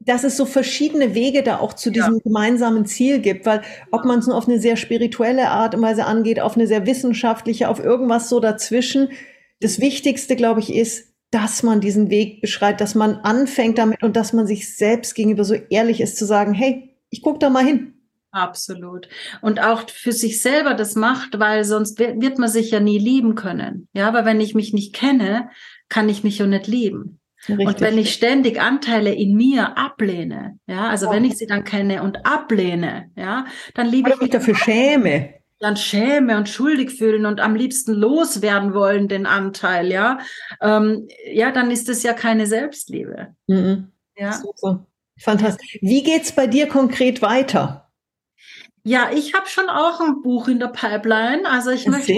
dass 0.00 0.24
es 0.24 0.36
so 0.36 0.44
verschiedene 0.44 1.14
Wege 1.14 1.42
da 1.42 1.58
auch 1.58 1.72
zu 1.72 1.90
diesem 1.90 2.14
ja. 2.14 2.20
gemeinsamen 2.24 2.86
Ziel 2.86 3.20
gibt, 3.20 3.46
weil 3.46 3.62
ob 3.90 4.04
man 4.04 4.18
es 4.18 4.26
nur 4.26 4.36
auf 4.36 4.48
eine 4.48 4.60
sehr 4.60 4.76
spirituelle 4.76 5.48
Art 5.48 5.74
und 5.74 5.82
Weise 5.82 6.06
angeht, 6.06 6.40
auf 6.40 6.56
eine 6.56 6.66
sehr 6.66 6.86
wissenschaftliche, 6.86 7.68
auf 7.68 7.82
irgendwas 7.82 8.28
so 8.28 8.40
dazwischen. 8.40 9.10
Das 9.60 9.80
Wichtigste, 9.80 10.36
glaube 10.36 10.60
ich, 10.60 10.74
ist, 10.74 11.12
dass 11.30 11.62
man 11.62 11.80
diesen 11.80 12.10
Weg 12.10 12.40
beschreibt, 12.40 12.80
dass 12.80 12.94
man 12.94 13.16
anfängt 13.16 13.78
damit 13.78 14.02
und 14.02 14.16
dass 14.16 14.32
man 14.32 14.46
sich 14.46 14.76
selbst 14.76 15.14
gegenüber 15.14 15.44
so 15.44 15.54
ehrlich 15.54 16.00
ist 16.00 16.18
zu 16.18 16.26
sagen, 16.26 16.52
hey, 16.52 16.90
ich 17.08 17.22
gucke 17.22 17.38
da 17.38 17.48
mal 17.48 17.64
hin. 17.64 17.91
Absolut. 18.32 19.08
Und 19.42 19.62
auch 19.62 19.88
für 19.90 20.12
sich 20.12 20.40
selber 20.40 20.72
das 20.72 20.96
macht, 20.96 21.38
weil 21.38 21.64
sonst 21.64 21.98
wird 21.98 22.38
man 22.38 22.48
sich 22.48 22.70
ja 22.70 22.80
nie 22.80 22.98
lieben 22.98 23.34
können. 23.34 23.88
Ja, 23.92 24.08
aber 24.08 24.24
wenn 24.24 24.40
ich 24.40 24.54
mich 24.54 24.72
nicht 24.72 24.94
kenne, 24.94 25.50
kann 25.90 26.08
ich 26.08 26.24
mich 26.24 26.38
ja 26.38 26.46
nicht 26.46 26.66
lieben. 26.66 27.20
Richtig. 27.48 27.66
Und 27.66 27.80
wenn 27.80 27.98
ich 27.98 28.14
ständig 28.14 28.60
Anteile 28.60 29.12
in 29.12 29.34
mir 29.34 29.76
ablehne, 29.76 30.58
ja, 30.66 30.88
also 30.88 31.08
oh. 31.08 31.12
wenn 31.12 31.24
ich 31.24 31.36
sie 31.36 31.46
dann 31.46 31.64
kenne 31.64 32.02
und 32.02 32.24
ablehne, 32.24 33.10
ja, 33.16 33.46
dann 33.74 33.88
liebe 33.88 34.08
Oder 34.08 34.14
ich 34.14 34.22
mich 34.22 34.30
dafür 34.30 34.54
schäme. 34.54 35.34
Dann 35.58 35.76
schäme 35.76 36.36
und 36.38 36.48
schuldig 36.48 36.90
fühlen 36.92 37.26
und 37.26 37.40
am 37.40 37.54
liebsten 37.54 37.92
loswerden 37.92 38.74
wollen 38.74 39.08
den 39.08 39.26
Anteil, 39.26 39.92
ja, 39.92 40.18
ähm, 40.60 41.08
ja, 41.32 41.50
dann 41.52 41.70
ist 41.70 41.88
es 41.88 42.02
ja 42.02 42.14
keine 42.14 42.46
Selbstliebe. 42.46 43.34
Mhm. 43.46 43.88
Ja. 44.16 44.32
Super. 44.32 44.86
Fantastisch. 45.18 45.78
Wie 45.82 46.02
geht's 46.02 46.32
bei 46.32 46.46
dir 46.46 46.66
konkret 46.66 47.22
weiter? 47.22 47.91
Ja, 48.84 49.10
ich 49.14 49.32
habe 49.34 49.46
schon 49.48 49.68
auch 49.68 50.00
ein 50.00 50.22
Buch 50.22 50.48
in 50.48 50.58
der 50.58 50.66
Pipeline. 50.66 51.48
Also 51.48 51.70
ich 51.70 51.86
möchte 51.86 52.12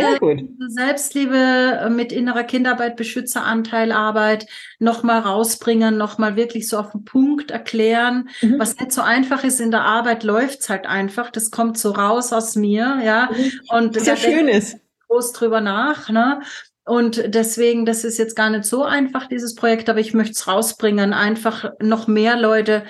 Selbstliebe 0.69 1.37
äh, 1.37 1.91
mit 1.91 2.11
innerer 2.11 2.45
Kinderarbeit, 2.45 2.97
Beschützeranteilarbeit 2.97 4.47
nochmal 4.79 5.21
rausbringen, 5.21 5.99
nochmal 5.99 6.37
wirklich 6.37 6.67
so 6.67 6.79
auf 6.79 6.93
den 6.93 7.05
Punkt 7.05 7.51
erklären. 7.51 8.31
Mhm. 8.41 8.59
Was 8.59 8.79
nicht 8.79 8.93
so 8.93 9.03
einfach 9.03 9.45
ist 9.45 9.61
in 9.61 9.73
der 9.73 9.83
Arbeit, 9.83 10.25
läuft's 10.25 10.71
halt 10.71 10.87
einfach. 10.87 11.31
Das 11.31 11.51
kommt 11.51 11.77
so 11.77 11.91
raus 11.91 12.33
aus 12.33 12.57
mir, 12.57 12.99
ja. 13.05 13.29
Mhm. 13.31 13.53
Und 13.69 13.97
das 13.97 14.07
ja 14.07 14.17
schön 14.17 14.49
ist. 14.49 14.79
Groß 15.09 15.33
drüber 15.33 15.61
nach, 15.61 16.09
ne? 16.09 16.41
Und 16.87 17.35
deswegen, 17.35 17.87
das 17.87 18.05
ist 18.05 18.19
jetzt 18.19 18.37
gar 18.37 18.51
nicht 18.51 18.65
so 18.65 18.85
einfach, 18.85 19.27
dieses 19.27 19.55
Projekt, 19.55 19.89
aber 19.89 20.01
ich 20.01 20.13
möchte 20.13 20.33
es 20.33 20.47
rausbringen, 20.47 21.15
einfach 21.15 21.73
noch 21.81 22.07
mehr 22.07 22.39
Leute 22.39 22.85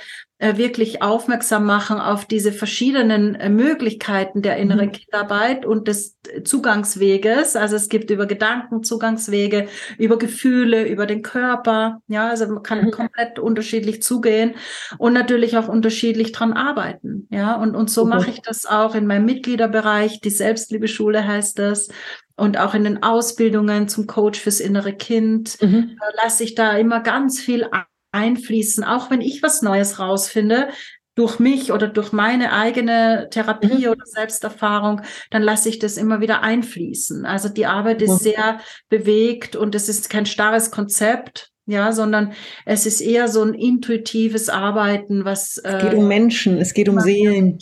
wirklich 0.59 1.02
aufmerksam 1.02 1.64
machen 1.64 1.98
auf 1.98 2.24
diese 2.24 2.52
verschiedenen 2.52 3.35
äh, 3.35 3.48
Möglichkeiten 3.48 4.42
der 4.42 4.57
inneren 4.57 4.88
mhm. 4.88 4.92
Kindarbeit 4.92 5.64
und 5.64 5.88
des 5.88 6.18
Zugangsweges. 6.44 7.57
Also 7.57 7.76
es 7.76 7.88
gibt 7.88 8.11
über 8.11 8.26
Gedanken 8.26 8.83
Zugangswege, 8.83 9.68
über 9.98 10.18
Gefühle, 10.18 10.87
über 10.87 11.07
den 11.07 11.22
Körper. 11.22 12.00
Ja, 12.07 12.28
also 12.28 12.46
man 12.46 12.62
kann 12.62 12.85
mhm. 12.85 12.90
komplett 12.90 13.38
unterschiedlich 13.38 14.02
zugehen 14.02 14.54
und 14.98 15.12
natürlich 15.12 15.57
auch 15.57 15.68
unterschiedlich 15.68 16.33
dran 16.33 16.52
arbeiten. 16.52 17.26
Ja, 17.30 17.54
und, 17.54 17.74
und 17.74 17.90
so 17.90 18.04
mache 18.04 18.30
ich 18.30 18.42
das 18.42 18.66
auch 18.66 18.94
in 18.94 19.07
meinem 19.07 19.24
Mitgliederbereich. 19.24 20.20
Die 20.20 20.30
Selbstliebeschule 20.30 21.26
heißt 21.26 21.59
das 21.59 21.88
und 22.37 22.59
auch 22.59 22.74
in 22.74 22.85
den 22.85 23.02
Ausbildungen 23.02 23.88
zum 23.88 24.07
Coach 24.07 24.40
fürs 24.40 24.61
innere 24.61 24.92
Kind 24.92 25.57
mhm. 25.62 25.98
lasse 26.22 26.44
ich 26.44 26.54
da 26.54 26.76
immer 26.76 27.00
ganz 27.00 27.40
viel 27.40 27.68
einfließen, 28.14 28.85
auch 28.85 29.11
wenn 29.11 29.20
ich 29.20 29.42
was 29.42 29.62
Neues 29.62 29.98
rausfinde 29.98 30.68
durch 31.14 31.38
mich 31.38 31.70
oder 31.70 31.87
durch 31.87 32.12
meine 32.12 32.53
eigene 32.53 33.29
Therapie 33.31 33.87
mhm. 33.87 33.92
oder 33.92 34.05
Selbsterfahrung, 34.05 35.03
dann 35.31 35.42
lasse 35.42 35.68
ich 35.68 35.79
das 35.79 35.96
immer 35.96 36.20
wieder 36.20 36.42
einfließen. 36.42 37.24
Also 37.24 37.48
die 37.48 37.66
Arbeit 37.66 38.03
ist 38.03 38.20
sehr 38.20 38.61
bewegt 38.88 39.55
und 39.55 39.74
es 39.74 39.88
ist 39.88 40.11
kein 40.11 40.27
starres 40.27 40.70
Konzept, 40.70 41.50
ja, 41.66 41.92
sondern 41.92 42.33
es 42.66 42.85
ist 42.85 43.00
eher 43.00 43.29
so 43.29 43.42
ein 43.42 43.55
intuitives 43.55 44.48
Arbeiten, 44.48 45.24
was 45.24 45.57
es 45.62 45.83
geht 45.83 45.92
äh, 45.92 45.96
um 45.96 46.09
Menschen, 46.09 46.59
es 46.59 46.74
geht 46.74 46.88
um 46.88 46.98
Seelen 46.98 47.59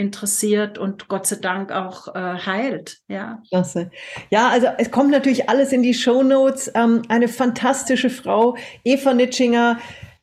interessiert 0.00 0.78
und 0.78 1.08
Gott 1.08 1.26
sei 1.26 1.36
Dank 1.36 1.70
auch 1.70 2.08
äh, 2.14 2.18
heilt. 2.18 2.98
Ja. 3.08 3.42
Klasse. 3.48 3.90
Ja, 4.30 4.48
also 4.48 4.68
es 4.78 4.90
kommt 4.90 5.10
natürlich 5.10 5.48
alles 5.48 5.72
in 5.72 5.82
die 5.82 5.94
Show 5.94 6.22
Notes. 6.22 6.70
Ähm, 6.74 7.02
eine 7.08 7.28
fantastische 7.28 8.10
Frau, 8.10 8.56
Eva 8.82 9.14
Nitschinger. 9.14 9.78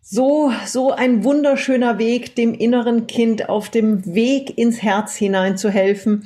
So, 0.09 0.53
so 0.65 0.93
ein 0.93 1.25
wunderschöner 1.25 1.99
Weg, 1.99 2.33
dem 2.35 2.53
inneren 2.53 3.07
Kind 3.07 3.49
auf 3.49 3.67
dem 3.67 4.05
Weg 4.05 4.57
ins 4.57 4.81
Herz 4.81 5.15
hinein 5.15 5.57
zu 5.57 5.69
helfen. 5.69 6.23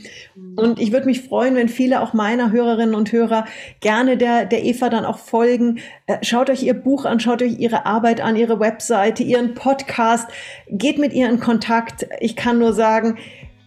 Und 0.56 0.80
ich 0.80 0.91
würde 0.91 1.08
mich 1.08 1.22
freuen, 1.22 1.56
wenn 1.56 1.67
viele 1.67 2.02
auch 2.02 2.13
meiner 2.13 2.52
Hörerinnen 2.52 2.94
und 2.94 3.12
Hörer 3.12 3.46
gerne 3.80 4.17
der, 4.17 4.46
der 4.46 4.63
Eva 4.63 4.89
dann 4.89 5.04
auch 5.04 5.17
folgen. 5.17 5.80
Äh, 6.06 6.17
schaut 6.22 6.52
euch 6.52 6.62
ihr 6.62 6.76
Buch 6.76 7.06
an, 7.06 7.20
schaut 7.20 7.41
euch 7.41 7.58
ihre 7.58 7.88
Arbeit 7.88 8.22
an, 8.22 8.36
ihre 8.36 8.60
Webseite, 8.60 9.24
ihren 9.24 9.56
Podcast. 9.56 10.30
Geht 10.70 11.00
mit 11.00 11.12
ihr 11.13 11.28
in 11.28 11.39
Kontakt. 11.39 12.06
Ich 12.20 12.36
kann 12.36 12.60
nur 12.60 12.74
sagen, 12.74 13.17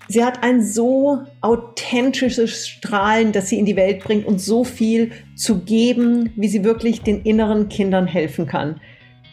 sie 0.07 0.24
hat 0.24 0.44
ein 0.44 0.62
so 0.62 1.22
authentisches 1.40 2.68
Strahlen, 2.68 3.33
das 3.33 3.48
sie 3.48 3.59
in 3.59 3.66
die 3.66 3.74
Welt 3.74 4.05
bringt 4.05 4.27
und 4.27 4.40
so 4.40 4.62
viel 4.62 5.11
zu 5.35 5.64
geben, 5.64 6.33
wie 6.37 6.46
sie 6.46 6.62
wirklich 6.62 7.03
den 7.03 7.22
inneren 7.22 7.68
Kindern 7.68 8.07
helfen 8.07 8.46
kann. 8.46 8.81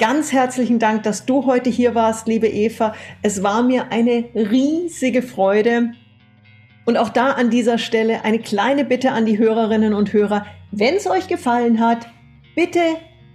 Ganz 0.02 0.32
herzlichen 0.32 0.80
Dank, 0.80 1.04
dass 1.04 1.28
du 1.28 1.46
heute 1.46 1.70
hier 1.70 1.94
warst, 1.94 2.28
liebe 2.28 2.48
Eva. 2.48 2.96
Es 3.22 3.44
war 3.44 3.62
mir 3.62 3.92
eine 3.92 4.26
riesige 4.34 5.22
Freude. 5.22 5.92
Und 6.86 6.98
auch 6.98 7.10
da 7.10 7.34
an 7.34 7.52
dieser 7.52 7.78
Stelle 7.78 8.26
eine 8.26 8.40
kleine 8.40 8.84
Bitte 8.84 9.12
an 9.12 9.28
die 9.28 9.38
Hörerinnen 9.38 9.94
und 9.94 10.12
Hörer. 10.12 10.48
Wenn 10.72 10.96
es 10.96 11.06
euch 11.06 11.28
gefallen 11.28 11.80
hat, 11.80 12.08
bitte 12.56 12.80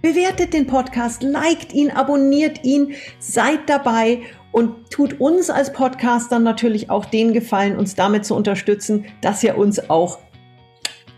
bewertet 0.01 0.53
den 0.53 0.67
Podcast, 0.67 1.23
liked 1.23 1.71
ihn, 1.71 1.89
abonniert 1.89 2.65
ihn, 2.65 2.95
seid 3.17 3.69
dabei 3.69 4.23
und 4.51 4.91
tut 4.91 5.21
uns 5.21 5.49
als 5.49 5.71
Podcaster 5.71 6.37
natürlich 6.37 6.89
auch 6.89 7.05
den 7.05 7.31
Gefallen, 7.31 7.77
uns 7.77 7.95
damit 7.95 8.25
zu 8.25 8.35
unterstützen, 8.35 9.05
dass 9.21 9.41
ihr 9.41 9.57
uns 9.57 9.89
auch 9.89 10.19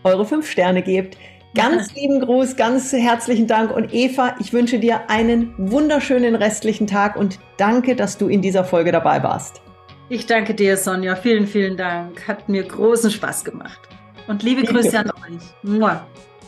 eure 0.04 0.24
fünf 0.24 0.48
Sterne 0.48 0.82
gebt. 0.82 1.16
Ganz 1.54 1.92
lieben 1.96 2.20
Gruß, 2.20 2.54
ganz 2.54 2.92
herzlichen 2.92 3.48
Dank 3.48 3.72
und 3.74 3.92
Eva, 3.92 4.36
ich 4.38 4.52
wünsche 4.52 4.78
dir 4.78 5.10
einen 5.10 5.52
wunderschönen 5.58 6.36
restlichen 6.36 6.86
Tag 6.86 7.16
und 7.16 7.40
danke, 7.56 7.96
dass 7.96 8.16
du 8.16 8.28
in 8.28 8.40
dieser 8.40 8.62
Folge 8.62 8.92
dabei 8.92 9.20
warst. 9.24 9.60
Ich 10.08 10.26
danke 10.26 10.54
dir, 10.54 10.76
Sonja. 10.76 11.16
Vielen, 11.16 11.48
vielen 11.48 11.76
Dank. 11.76 12.26
Hat 12.28 12.48
mir 12.48 12.62
großen 12.62 13.10
Spaß 13.10 13.44
gemacht. 13.44 13.80
Und 14.28 14.44
liebe 14.44 14.62
Grüße 14.62 14.96
an 14.98 15.10
euch. 15.10 15.98